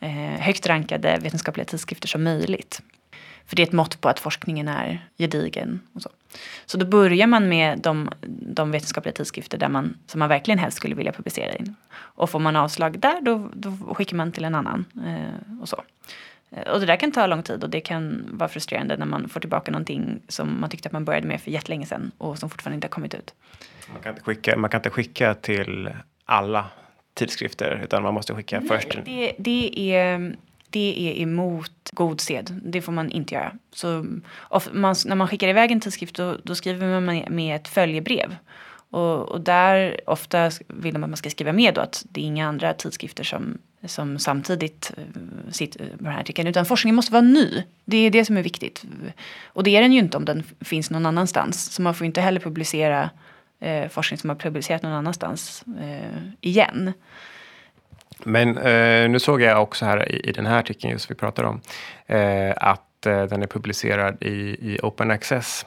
eh, 0.00 0.40
högt 0.40 0.66
rankade 0.66 1.18
vetenskapliga 1.22 1.64
tidskrifter 1.64 2.08
som 2.08 2.22
möjligt. 2.22 2.82
För 3.46 3.56
det 3.56 3.62
är 3.62 3.66
ett 3.66 3.72
mått 3.72 4.00
på 4.00 4.08
att 4.08 4.20
forskningen 4.20 4.68
är 4.68 5.08
gedigen. 5.18 5.80
Och 5.94 6.02
så. 6.02 6.10
så 6.66 6.78
då 6.78 6.86
börjar 6.86 7.26
man 7.26 7.48
med 7.48 7.78
de, 7.78 8.10
de 8.26 8.70
vetenskapliga 8.70 9.12
tidskrifter 9.12 9.58
där 9.58 9.68
man, 9.68 9.98
som 10.06 10.18
man 10.18 10.28
verkligen 10.28 10.58
helst 10.58 10.76
skulle 10.76 10.94
vilja 10.94 11.12
publicera 11.12 11.54
in. 11.54 11.74
Och 11.92 12.30
får 12.30 12.38
man 12.38 12.56
avslag 12.56 12.98
där 12.98 13.20
då, 13.20 13.50
då 13.54 13.94
skickar 13.94 14.16
man 14.16 14.32
till 14.32 14.44
en 14.44 14.54
annan. 14.54 14.84
Eh, 15.06 15.60
och 15.62 15.68
så. 15.68 15.82
Och 16.72 16.80
det 16.80 16.86
där 16.86 16.96
kan 16.96 17.12
ta 17.12 17.26
lång 17.26 17.42
tid 17.42 17.64
och 17.64 17.70
det 17.70 17.80
kan 17.80 18.24
vara 18.32 18.48
frustrerande 18.48 18.96
när 18.96 19.06
man 19.06 19.28
får 19.28 19.40
tillbaka 19.40 19.70
någonting 19.70 20.22
som 20.28 20.60
man 20.60 20.70
tyckte 20.70 20.88
att 20.88 20.92
man 20.92 21.04
började 21.04 21.26
med 21.26 21.40
för 21.40 21.50
jättelänge 21.50 21.86
sedan 21.86 22.10
och 22.18 22.38
som 22.38 22.50
fortfarande 22.50 22.74
inte 22.74 22.84
har 22.84 22.90
kommit 22.90 23.14
ut. 23.14 23.34
Man 23.92 24.02
kan 24.02 24.12
inte 24.12 24.22
skicka, 24.22 24.56
man 24.56 24.70
kan 24.70 24.78
inte 24.78 24.90
skicka 24.90 25.34
till 25.34 25.90
alla 26.24 26.66
tidskrifter 27.14 27.80
utan 27.84 28.02
man 28.02 28.14
måste 28.14 28.34
skicka 28.34 28.60
Nej, 28.60 28.68
först. 28.68 28.98
Det, 29.04 29.32
det, 29.38 29.94
är, 29.94 30.36
det 30.70 31.10
är 31.10 31.22
emot 31.22 31.90
god 31.92 32.20
sed. 32.20 32.60
Det 32.64 32.82
får 32.82 32.92
man 32.92 33.10
inte 33.10 33.34
göra. 33.34 33.52
Så 33.70 34.06
man, 34.72 34.94
när 35.06 35.14
man 35.14 35.28
skickar 35.28 35.48
iväg 35.48 35.70
en 35.70 35.80
tidskrift 35.80 36.16
då, 36.16 36.36
då 36.42 36.54
skriver 36.54 37.00
man 37.00 37.24
med, 37.28 37.56
ett 37.56 37.68
följebrev. 37.68 38.36
Och, 38.90 39.28
och, 39.28 39.40
där 39.40 40.00
ofta 40.06 40.50
vill 40.66 40.94
de 40.94 41.04
att 41.04 41.10
man 41.10 41.16
ska 41.16 41.30
skriva 41.30 41.52
med 41.52 41.74
då 41.74 41.80
att 41.80 42.04
det 42.08 42.20
är 42.20 42.24
inga 42.24 42.48
andra 42.48 42.74
tidskrifter 42.74 43.24
som, 43.24 43.58
som 43.84 44.18
samtidigt 44.18 44.92
eh, 44.96 45.04
sitter 45.50 45.84
eh, 45.84 45.90
på 45.90 46.04
den 46.04 46.12
här 46.12 46.20
artikeln. 46.20 46.48
Utan 46.48 46.66
forskningen 46.66 46.96
måste 46.96 47.12
vara 47.12 47.22
ny. 47.22 47.62
Det 47.84 47.96
är 47.96 48.10
det 48.10 48.24
som 48.24 48.36
är 48.36 48.42
viktigt. 48.42 48.84
Och 49.44 49.64
det 49.64 49.76
är 49.76 49.82
den 49.82 49.92
ju 49.92 49.98
inte 49.98 50.16
om 50.16 50.24
den 50.24 50.42
finns 50.60 50.90
någon 50.90 51.06
annanstans. 51.06 51.72
Så 51.72 51.82
man 51.82 51.94
får 51.94 52.06
inte 52.06 52.20
heller 52.20 52.40
publicera 52.40 53.10
eh, 53.60 53.88
forskning 53.88 54.18
som 54.18 54.30
har 54.30 54.36
publicerat 54.36 54.82
någon 54.82 54.92
annanstans 54.92 55.64
eh, 55.80 56.22
igen. 56.40 56.92
Men 58.24 58.58
eh, 58.58 59.10
nu 59.10 59.18
såg 59.20 59.40
jag 59.40 59.62
också 59.62 59.84
här 59.84 60.12
i, 60.12 60.28
i 60.28 60.32
den 60.32 60.46
här 60.46 60.58
artikeln 60.58 60.92
just 60.92 61.10
vi 61.10 61.14
pratar 61.14 61.44
om 61.44 61.60
eh, 62.06 62.52
att 62.56 63.06
eh, 63.06 63.22
den 63.24 63.42
är 63.42 63.46
publicerad 63.46 64.22
i, 64.22 64.30
i 64.72 64.78
Open 64.82 65.10
Access. 65.10 65.66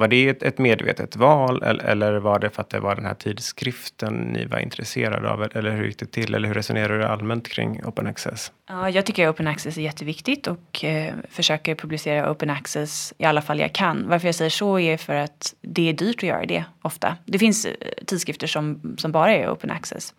Var 0.00 0.08
det 0.08 0.28
ett, 0.28 0.42
ett 0.42 0.58
medvetet 0.58 1.16
val 1.16 1.62
eller, 1.62 1.84
eller, 1.84 2.12
var 2.12 2.38
det 2.38 2.50
för 2.50 2.62
att 2.62 2.70
det 2.70 2.80
var 2.80 2.94
den 2.94 3.04
här 3.04 3.14
tidskriften 3.14 4.14
ni 4.14 4.44
var 4.44 4.58
intresserade 4.58 5.30
av? 5.30 5.48
Eller 5.54 5.76
hur 5.76 5.84
gick 5.84 5.98
det 5.98 6.06
till? 6.06 6.34
Eller 6.34 6.48
hur 6.48 6.54
resonerar 6.54 6.98
du 6.98 7.04
allmänt 7.04 7.48
kring 7.48 7.84
Open 7.84 8.06
Access? 8.06 8.52
Ja, 8.68 8.90
jag 8.90 9.06
tycker 9.06 9.28
att 9.28 9.34
Open 9.34 9.46
Access 9.46 9.76
är 9.76 9.82
jätteviktigt 9.82 10.46
och 10.46 10.84
eh, 10.84 11.14
försöker 11.30 11.74
publicera 11.74 12.32
Open 12.32 12.50
Access 12.50 13.14
i 13.18 13.24
alla 13.24 13.42
fall 13.42 13.60
jag 13.60 13.72
kan. 13.72 14.08
Varför 14.08 14.28
jag 14.28 14.34
säger 14.34 14.50
så 14.50 14.78
är 14.78 14.96
för 14.96 15.14
att 15.14 15.54
det 15.60 15.88
är 15.88 15.92
dyrt 15.92 16.16
att 16.16 16.22
göra 16.22 16.46
det 16.46 16.64
ofta. 16.82 17.16
Det 17.24 17.38
finns 17.38 17.64
eh, 17.64 17.72
tidskrifter 18.06 18.46
som, 18.46 18.96
som 18.98 19.12
bara 19.12 19.34
är 19.34 19.52
Open 19.52 19.70
Access. 19.70 20.14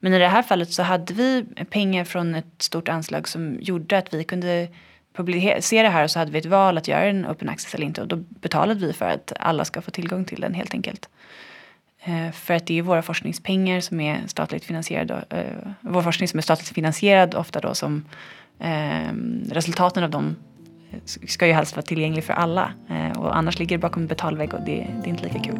Men 0.00 0.14
i 0.14 0.18
det 0.18 0.28
här 0.28 0.42
fallet 0.42 0.72
så 0.72 0.82
hade 0.82 1.14
vi 1.14 1.44
pengar 1.70 2.04
från 2.04 2.34
ett 2.34 2.62
stort 2.62 2.88
anslag 2.88 3.28
som 3.28 3.56
gjorde 3.60 3.98
att 3.98 4.14
vi 4.14 4.24
kunde 4.24 4.68
publicera 5.16 5.82
det 5.82 5.88
här 5.88 6.04
och 6.04 6.10
så 6.10 6.18
hade 6.18 6.30
vi 6.30 6.38
ett 6.38 6.46
val 6.46 6.78
att 6.78 6.88
göra 6.88 7.04
en 7.04 7.26
open 7.26 7.48
access 7.48 7.74
eller 7.74 7.86
inte 7.86 8.00
och 8.00 8.08
då 8.08 8.16
betalade 8.16 8.86
vi 8.86 8.92
för 8.92 9.08
att 9.08 9.32
alla 9.40 9.64
ska 9.64 9.80
få 9.80 9.90
tillgång 9.90 10.24
till 10.24 10.40
den 10.40 10.54
helt 10.54 10.74
enkelt. 10.74 11.08
Eh, 12.04 12.32
för 12.32 12.54
att 12.54 12.66
det 12.66 12.78
är 12.78 12.82
våra 12.82 13.02
forskningspengar 13.02 13.80
som 13.80 14.00
är 14.00 14.26
statligt 14.26 14.64
finansierade, 14.64 15.24
eh, 15.30 15.70
vår 15.80 16.02
forskning 16.02 16.28
som 16.28 16.38
är 16.38 16.42
statligt 16.42 16.68
finansierad 16.68 17.34
ofta 17.34 17.60
då 17.60 17.74
som 17.74 18.04
eh, 18.58 19.12
resultaten 19.50 20.04
av 20.04 20.10
dem 20.10 20.36
eh, 20.90 20.98
ska 21.04 21.46
ju 21.46 21.52
helst 21.52 21.76
vara 21.76 21.86
tillgänglig 21.86 22.24
för 22.24 22.32
alla 22.32 22.72
eh, 22.90 23.18
och 23.18 23.36
annars 23.36 23.58
ligger 23.58 23.76
det 23.76 23.80
bakom 23.80 24.06
betalvägg 24.06 24.54
och 24.54 24.60
det, 24.60 24.86
det 25.02 25.06
är 25.06 25.10
inte 25.10 25.24
lika 25.24 25.38
kul. 25.38 25.58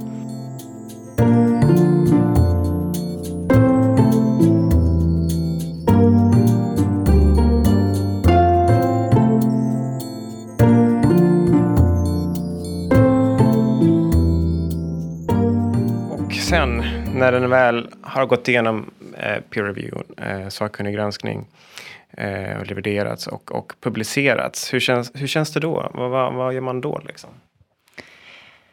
När 17.31 17.41
den 17.41 17.51
väl 17.51 17.89
har 18.03 18.27
gått 18.27 18.49
igenom 18.49 18.91
eh, 19.19 19.41
peer 19.51 19.65
review, 19.65 20.05
eh, 20.17 20.49
sakkunnig 20.49 20.95
granskning 20.95 21.47
eh, 22.11 22.57
och 22.61 22.67
levererats 22.67 23.27
och, 23.27 23.53
och 23.53 23.73
publicerats. 23.81 24.75
Hur 24.75 24.81
känns, 24.81 25.13
hur 25.15 25.27
känns 25.27 25.53
det 25.53 25.61
då? 25.61 25.91
Vad, 25.95 26.11
vad, 26.11 26.35
vad 26.35 26.55
gör 26.55 26.61
man 26.61 26.81
då? 26.81 27.01
Liksom? 27.07 27.31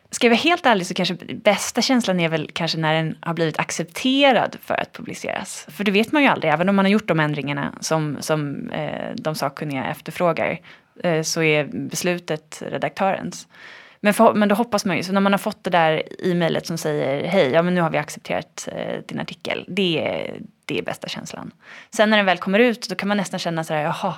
Ska 0.10 0.28
jag 0.28 0.32
vara 0.32 0.39
helt 0.39 0.66
ärlig 0.66 0.88
så 0.88 0.94
kanske 0.94 1.16
bästa 1.36 1.82
känslan 1.82 2.20
är 2.20 2.30
väl 2.30 2.50
kanske 2.54 2.78
när 2.78 2.94
den 2.94 3.18
har 3.22 3.34
blivit 3.34 3.60
accepterad 3.60 4.58
för 4.62 4.82
att 4.82 4.94
publiceras. 4.94 5.68
För 5.70 5.84
det 5.84 5.92
vet 5.92 6.12
man 6.12 6.22
ju 6.22 6.28
aldrig, 6.28 6.54
även 6.54 6.70
om 6.70 6.76
man 6.76 6.86
har 6.86 6.92
gjort 6.92 7.08
de 7.08 7.20
ändringarna 7.20 7.74
som, 7.80 8.18
som 8.20 8.70
eh, 8.70 9.12
de 9.16 9.36
sakkunniga 9.36 9.86
efterfrågar 9.86 10.60
eh, 11.04 11.22
så 11.22 11.44
är 11.44 11.63
beslutet 11.72 12.63
redaktörens. 12.66 13.48
Men, 14.06 14.13
för, 14.13 14.34
men 14.34 14.50
då 14.50 14.56
hoppas 14.56 14.86
man 14.86 14.98
ju, 14.98 15.04
så 15.04 15.13
när 15.13 15.22
man 15.22 15.34
har 15.34 15.38
fått 15.38 15.63
det 15.63 15.70
där 15.70 16.04
e-mailet 16.20 16.68
som 16.68 16.78
säger 16.78 17.28
hej, 17.28 17.52
ja 17.52 17.62
men 17.62 17.76
nu 17.76 17.82
har 17.82 17.89
vi 17.89 17.98
accepterat 17.98 18.70
eh, 18.72 19.02
din 19.08 19.20
artikel. 19.20 19.66
Det 19.68 20.08
är, 20.08 20.39
det 20.66 20.80
är 20.80 20.84
bästa 20.84 21.08
känslan. 21.08 21.52
Sen 21.96 22.10
när 22.10 22.18
den 22.18 22.26
väl 22.26 22.38
kommer 22.38 22.60
ut 22.60 22.89
då 22.89 22.96
kan 22.96 23.08
man 23.08 23.18
nästan 23.18 23.39
känna 23.39 23.63
så 23.63 23.74
här, 23.74 23.82
jaha, 23.82 24.16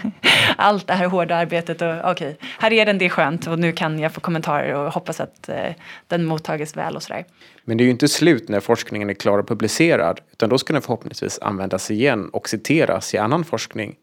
allt 0.56 0.86
det 0.86 0.92
här 0.92 1.06
hårda 1.06 1.36
arbetet 1.36 1.82
och 1.82 1.88
okej, 1.88 2.10
okay, 2.10 2.34
här 2.58 2.72
är 2.72 2.86
den, 2.86 2.98
det 2.98 3.04
är 3.04 3.08
skönt 3.08 3.46
och 3.46 3.58
nu 3.58 3.72
kan 3.72 3.98
jag 3.98 4.12
få 4.12 4.20
kommentarer 4.20 4.74
och 4.74 4.92
hoppas 4.92 5.20
att 5.20 5.48
eh, 5.48 5.72
den 6.08 6.24
mottages 6.24 6.76
väl 6.76 6.96
och 6.96 7.02
sådär. 7.02 7.24
Men 7.64 7.76
det 7.76 7.82
är 7.82 7.86
ju 7.86 7.90
inte 7.90 8.08
slut 8.08 8.48
när 8.48 8.60
forskningen 8.60 9.10
är 9.10 9.14
klar 9.14 9.38
och 9.38 9.48
publicerad, 9.48 10.20
utan 10.32 10.48
då 10.48 10.58
ska 10.58 10.72
den 10.72 10.82
förhoppningsvis 10.82 11.38
användas 11.38 11.90
igen 11.90 12.28
och 12.28 12.48
citeras 12.48 13.14
i 13.14 13.18
annan 13.18 13.44
forskning. 13.44 13.96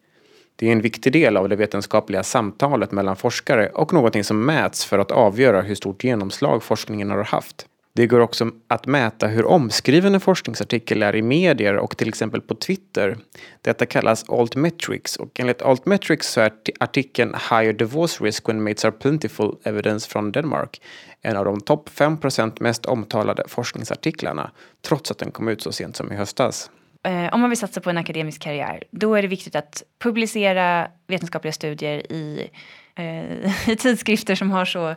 Det 0.56 0.68
är 0.68 0.72
en 0.72 0.82
viktig 0.82 1.14
del 1.14 1.38
av 1.38 1.50
det 1.50 1.56
vetenskapliga 1.56 2.24
samtalet 2.24 2.92
mellan 2.92 3.16
forskare 3.16 3.70
och 3.70 3.94
någonting 3.94 4.24
som 4.24 4.46
mäts 4.46 4.86
för 4.86 5.00
att 5.00 5.12
avgöra 5.12 5.62
hur 5.62 5.76
stort 5.76 6.04
genomslag 6.04 6.64
forskningen 6.64 7.10
har 7.10 7.24
haft. 7.24 7.68
Det 7.94 8.08
går 8.08 8.20
också 8.20 8.52
att 8.68 8.88
mäta 8.88 9.28
hur 9.28 9.46
omskriven 9.46 10.14
en 10.16 10.22
forskningsartikel 10.22 11.04
är 11.04 11.16
i 11.16 11.22
medier 11.22 11.76
och 11.76 11.98
till 11.98 12.10
exempel 12.10 12.42
på 12.42 12.56
Twitter. 12.56 13.18
Detta 13.62 13.86
kallas 13.86 14.30
altmetrics 14.30 15.16
och 15.16 15.40
enligt 15.40 15.62
altmetrics 15.62 16.28
så 16.28 16.42
är 16.42 16.52
artikeln 16.80 17.36
Higher 17.50 17.74
divorce 17.74 18.24
risk 18.24 18.50
when 18.50 18.64
mates 18.64 18.86
are 18.86 18.92
plentiful 18.92 19.56
evidence 19.64 20.10
från 20.10 20.32
Denmark 20.32 20.82
en 21.22 21.38
av 21.38 21.46
de 21.46 21.62
topp 21.62 21.90
5% 21.90 22.52
mest 22.60 22.86
omtalade 22.86 23.44
forskningsartiklarna 23.48 24.52
trots 24.82 25.12
att 25.12 25.18
den 25.18 25.32
kom 25.32 25.48
ut 25.48 25.62
så 25.62 25.72
sent 25.72 25.96
som 25.96 26.12
i 26.12 26.16
höstas. 26.16 26.70
Eh, 27.04 27.34
om 27.34 27.42
man 27.42 27.50
vill 27.50 27.60
satsa 27.60 27.82
på 27.82 27.90
en 27.90 27.98
akademisk 27.98 28.42
karriär, 28.42 28.84
då 28.92 29.16
är 29.16 29.22
det 29.22 29.28
viktigt 29.28 29.56
att 29.56 29.84
publicera 30.00 30.88
vetenskapliga 31.08 31.54
studier 31.54 32.12
i, 32.12 32.50
eh, 32.96 33.70
i 33.70 33.76
tidskrifter 33.76 34.36
som 34.36 34.52
har 34.52 34.66
så, 34.66 34.90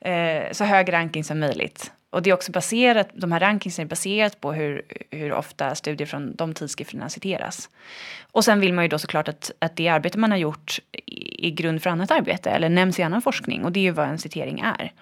eh, 0.00 0.52
så 0.52 0.64
hög 0.64 0.92
ranking 0.92 1.24
som 1.24 1.40
möjligt. 1.40 1.92
Och 2.10 2.22
det 2.22 2.30
är 2.30 2.34
också 2.34 2.52
baserat, 2.52 3.08
de 3.12 3.32
här 3.32 3.40
rankingsen 3.40 3.84
är 3.84 3.88
baserat 3.88 4.40
på 4.40 4.52
hur, 4.52 4.82
hur 5.10 5.32
ofta 5.32 5.74
studier 5.74 6.06
från 6.06 6.36
de 6.36 6.54
tidskrifterna 6.54 7.08
citeras. 7.08 7.70
Och 8.32 8.44
sen 8.44 8.60
vill 8.60 8.72
man 8.72 8.84
ju 8.84 8.88
då 8.88 8.98
såklart 8.98 9.28
att, 9.28 9.50
att 9.58 9.76
det 9.76 9.88
arbete 9.88 10.18
man 10.18 10.30
har 10.30 10.38
gjort 10.38 10.78
är 11.38 11.50
grund 11.50 11.82
för 11.82 11.90
annat 11.90 12.10
arbete 12.10 12.50
eller 12.50 12.68
nämns 12.68 12.98
i 12.98 13.02
annan 13.02 13.22
forskning 13.22 13.64
och 13.64 13.72
det 13.72 13.80
är 13.80 13.84
ju 13.84 13.90
vad 13.90 14.08
en 14.08 14.18
citering 14.18 14.60
är. 14.60 14.92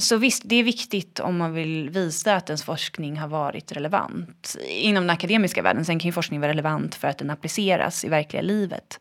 Så 0.00 0.16
visst, 0.16 0.42
det 0.46 0.56
är 0.56 0.64
viktigt 0.64 1.20
om 1.20 1.36
man 1.36 1.52
vill 1.52 1.90
visa 1.90 2.36
att 2.36 2.50
ens 2.50 2.62
forskning 2.62 3.16
har 3.16 3.28
varit 3.28 3.72
relevant. 3.72 4.56
Inom 4.68 5.02
den 5.02 5.10
akademiska 5.10 5.62
världen, 5.62 5.84
sen 5.84 5.98
kan 5.98 6.08
ju 6.08 6.12
forskning 6.12 6.40
vara 6.40 6.50
relevant 6.50 6.94
för 6.94 7.08
att 7.08 7.18
den 7.18 7.30
appliceras 7.30 8.04
i 8.04 8.08
verkliga 8.08 8.42
livet. 8.42 9.00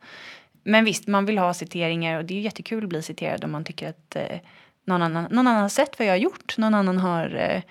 Men 0.63 0.85
visst, 0.85 1.07
man 1.07 1.25
vill 1.25 1.37
ha 1.37 1.53
citeringar 1.53 2.17
och 2.17 2.25
det 2.25 2.33
är 2.33 2.35
ju 2.35 2.41
jättekul 2.41 2.83
att 2.83 2.89
bli 2.89 3.01
citerad 3.01 3.43
om 3.43 3.51
man 3.51 3.63
tycker 3.63 3.89
att 3.89 4.15
eh, 4.15 4.39
någon, 4.85 5.01
annan, 5.01 5.23
någon 5.23 5.47
annan 5.47 5.61
har 5.61 5.69
sett 5.69 5.99
vad 5.99 6.07
jag 6.07 6.13
har 6.13 6.17
gjort. 6.17 6.57
Någon 6.57 6.73
annan 6.73 6.97
har, 6.97 7.35
eh, 7.35 7.61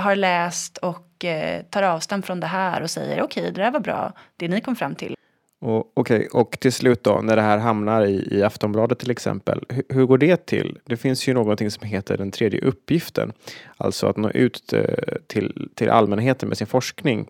har 0.00 0.16
läst 0.16 0.76
och 0.76 1.24
eh, 1.24 1.62
tar 1.62 1.82
avstånd 1.82 2.24
från 2.24 2.40
det 2.40 2.46
här 2.46 2.82
och 2.82 2.90
säger 2.90 3.22
okej, 3.22 3.42
okay, 3.42 3.52
det 3.52 3.62
där 3.62 3.70
var 3.70 3.80
bra, 3.80 4.12
det 4.36 4.48
ni 4.48 4.60
kom 4.60 4.76
fram 4.76 4.94
till. 4.94 5.17
Och, 5.60 5.98
okay, 5.98 6.26
och 6.26 6.60
till 6.60 6.72
slut 6.72 7.04
då, 7.04 7.20
när 7.22 7.36
det 7.36 7.42
här 7.42 7.58
hamnar 7.58 8.06
i, 8.06 8.28
i 8.30 8.42
Aftonbladet 8.42 8.98
till 8.98 9.10
exempel, 9.10 9.64
hur, 9.68 9.82
hur, 9.88 10.06
går 10.06 10.18
det 10.18 10.46
till? 10.46 10.78
Det 10.84 10.96
finns 10.96 11.28
ju 11.28 11.34
någonting 11.34 11.70
som 11.70 11.86
heter 11.86 12.16
den 12.16 12.30
tredje 12.30 12.60
uppgiften, 12.60 13.32
alltså 13.76 14.06
att 14.06 14.16
nå 14.16 14.30
ut 14.30 14.72
eh, 14.72 14.82
till, 15.26 15.68
till 15.74 15.90
allmänheten 15.90 16.48
med 16.48 16.58
sin 16.58 16.66
forskning. 16.66 17.28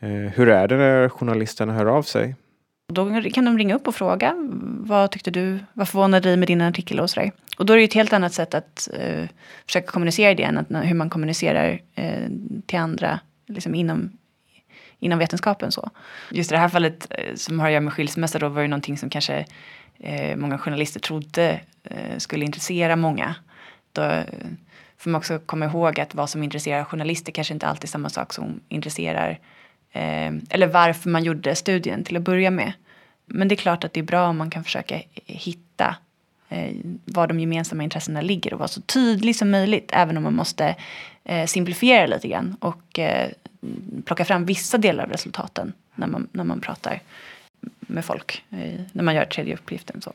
Eh, 0.00 0.08
hur 0.08 0.48
är 0.48 0.68
det 0.68 0.76
när 0.76 1.08
journalisterna 1.08 1.72
hör 1.72 1.86
av 1.86 2.02
sig? 2.02 2.34
Då 2.92 3.22
kan 3.34 3.44
de 3.44 3.58
ringa 3.58 3.74
upp 3.74 3.88
och 3.88 3.94
fråga 3.94 4.34
vad 4.80 5.10
tyckte 5.10 5.30
du, 5.30 5.58
vad 5.72 5.88
förvånade 5.88 6.28
dig 6.28 6.36
med 6.36 6.48
din 6.48 6.60
artikel 6.60 7.00
och 7.00 7.10
sådär. 7.10 7.32
Och 7.58 7.66
då 7.66 7.72
är 7.72 7.76
det 7.76 7.84
ett 7.84 7.94
helt 7.94 8.12
annat 8.12 8.32
sätt 8.32 8.54
att 8.54 8.88
eh, 8.98 9.28
försöka 9.66 9.86
kommunicera 9.86 10.34
det 10.34 10.42
än 10.42 10.58
att, 10.58 10.66
hur 10.70 10.94
man 10.94 11.10
kommunicerar 11.10 11.80
eh, 11.94 12.28
till 12.66 12.78
andra 12.78 13.20
liksom 13.46 13.74
inom, 13.74 14.10
inom 15.02 15.18
vetenskapen. 15.18 15.72
Så. 15.72 15.90
Just 16.30 16.52
i 16.52 16.54
det 16.54 16.60
här 16.60 16.68
fallet 16.68 17.06
eh, 17.10 17.34
som 17.34 17.60
har 17.60 17.66
att 17.66 17.72
göra 17.72 17.80
med 17.80 17.92
skilsmässa 17.92 18.38
då 18.38 18.48
var 18.48 18.62
det 18.62 18.68
någonting 18.68 18.98
som 18.98 19.10
kanske 19.10 19.46
eh, 19.98 20.36
många 20.36 20.58
journalister 20.58 21.00
trodde 21.00 21.60
eh, 21.84 22.18
skulle 22.18 22.44
intressera 22.44 22.96
många. 22.96 23.34
Då 23.92 24.22
får 24.98 25.10
man 25.10 25.18
också 25.18 25.38
komma 25.38 25.64
ihåg 25.64 26.00
att 26.00 26.14
vad 26.14 26.30
som 26.30 26.42
intresserar 26.42 26.84
journalister 26.84 27.32
kanske 27.32 27.54
inte 27.54 27.66
alltid 27.66 27.84
är 27.84 27.88
samma 27.88 28.08
sak 28.08 28.32
som 28.32 28.60
intresserar 28.68 29.38
eller 30.50 30.66
varför 30.66 31.10
man 31.10 31.24
gjorde 31.24 31.54
studien 31.54 32.04
till 32.04 32.16
att 32.16 32.22
börja 32.22 32.50
med. 32.50 32.72
Men 33.26 33.48
det 33.48 33.54
är 33.54 33.56
klart 33.56 33.84
att 33.84 33.92
det 33.92 34.00
är 34.00 34.04
bra 34.04 34.28
om 34.28 34.36
man 34.36 34.50
kan 34.50 34.64
försöka 34.64 35.00
hitta 35.26 35.96
eh, 36.48 36.74
var 37.04 37.26
de 37.26 37.40
gemensamma 37.40 37.82
intressena 37.82 38.20
ligger 38.20 38.52
och 38.52 38.58
vara 38.58 38.68
så 38.68 38.80
tydlig 38.80 39.36
som 39.36 39.50
möjligt 39.50 39.90
även 39.92 40.16
om 40.16 40.22
man 40.22 40.34
måste 40.34 40.76
eh, 41.24 41.46
simplifiera 41.46 42.06
lite 42.06 42.28
grann 42.28 42.56
och 42.60 42.98
eh, 42.98 43.30
plocka 44.04 44.24
fram 44.24 44.44
vissa 44.44 44.78
delar 44.78 45.04
av 45.04 45.10
resultaten 45.10 45.72
när 45.94 46.06
man, 46.06 46.28
när 46.32 46.44
man 46.44 46.60
pratar 46.60 47.00
med 47.80 48.04
folk, 48.04 48.44
eh, 48.50 48.80
när 48.92 49.02
man 49.02 49.14
gör 49.14 49.24
tredje 49.24 49.54
uppgiften. 49.54 50.00
Så. 50.02 50.12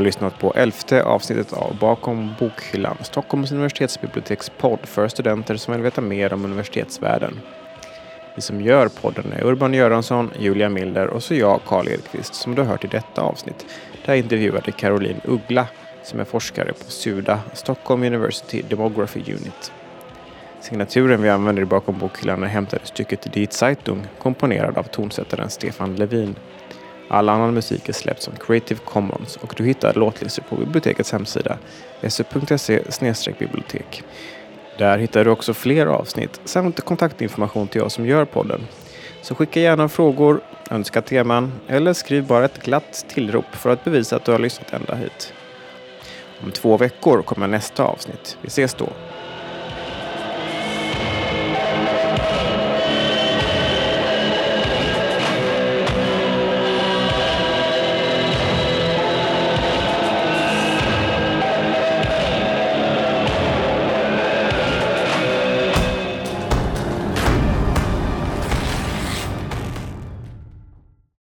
Har 0.00 0.04
lyssnat 0.04 0.38
på 0.38 0.52
elfte 0.56 1.02
avsnittet 1.02 1.52
av 1.52 1.76
Bakom 1.80 2.34
bokhyllan, 2.38 2.96
Stockholms 3.02 3.52
universitetsbiblioteks 3.52 4.50
podd 4.58 4.78
för 4.82 5.08
studenter 5.08 5.56
som 5.56 5.74
vill 5.74 5.82
veta 5.82 6.00
mer 6.00 6.32
om 6.32 6.44
universitetsvärlden. 6.44 7.40
Vi 8.34 8.42
som 8.42 8.60
gör 8.60 8.88
podden 8.88 9.32
är 9.32 9.44
Urban 9.44 9.74
Göransson, 9.74 10.30
Julia 10.38 10.68
Milder 10.68 11.06
och 11.06 11.22
så 11.22 11.34
jag, 11.34 11.60
Karl 11.66 11.88
Edqvist, 11.88 12.34
som 12.34 12.54
du 12.54 12.62
har 12.62 12.68
hört 12.68 12.84
i 12.84 12.88
detta 12.88 13.22
avsnitt. 13.22 13.66
Där 14.04 14.12
jag 14.12 14.18
intervjuade 14.18 14.72
Caroline 14.72 15.20
Uggla 15.24 15.66
som 16.02 16.20
är 16.20 16.24
forskare 16.24 16.72
på 16.72 16.90
SUDA, 16.90 17.40
Stockholm 17.52 18.02
University 18.02 18.62
Demography 18.62 19.20
Unit. 19.20 19.72
Signaturen 20.60 21.22
vi 21.22 21.28
använder 21.28 21.64
bakom 21.64 21.98
bokhyllan 21.98 22.42
är 22.42 22.46
hämtad 22.46 22.80
i 22.84 22.86
stycket 22.86 23.32
Die 23.32 23.46
Zeitung 23.50 24.06
komponerad 24.18 24.78
av 24.78 24.82
tonsättaren 24.82 25.50
Stefan 25.50 25.96
Levin. 25.96 26.34
All 27.12 27.28
annan 27.28 27.54
musik 27.54 27.88
är 27.88 27.92
släppt 27.92 28.22
som 28.22 28.32
Creative 28.36 28.80
Commons 28.84 29.36
och 29.36 29.54
du 29.56 29.64
hittar 29.64 29.94
låtlistor 29.94 30.42
på 30.42 30.56
bibliotekets 30.56 31.12
hemsida 31.12 31.58
su.se 32.08 33.32
bibliotek. 33.38 34.02
Där 34.78 34.98
hittar 34.98 35.24
du 35.24 35.30
också 35.30 35.54
fler 35.54 35.86
avsnitt 35.86 36.40
samt 36.44 36.80
kontaktinformation 36.80 37.68
till 37.68 37.82
oss 37.82 37.94
som 37.94 38.06
gör 38.06 38.24
podden. 38.24 38.60
Så 39.22 39.34
skicka 39.34 39.60
gärna 39.60 39.88
frågor, 39.88 40.40
önska 40.70 41.02
teman 41.02 41.52
eller 41.68 41.92
skriv 41.92 42.26
bara 42.26 42.44
ett 42.44 42.62
glatt 42.62 43.04
tillrop 43.08 43.54
för 43.54 43.70
att 43.70 43.84
bevisa 43.84 44.16
att 44.16 44.24
du 44.24 44.32
har 44.32 44.38
lyssnat 44.38 44.72
ända 44.72 44.94
hit. 44.94 45.32
Om 46.44 46.50
två 46.50 46.76
veckor 46.76 47.22
kommer 47.22 47.48
nästa 47.48 47.84
avsnitt. 47.84 48.38
Vi 48.42 48.48
ses 48.48 48.74
då. 48.74 48.88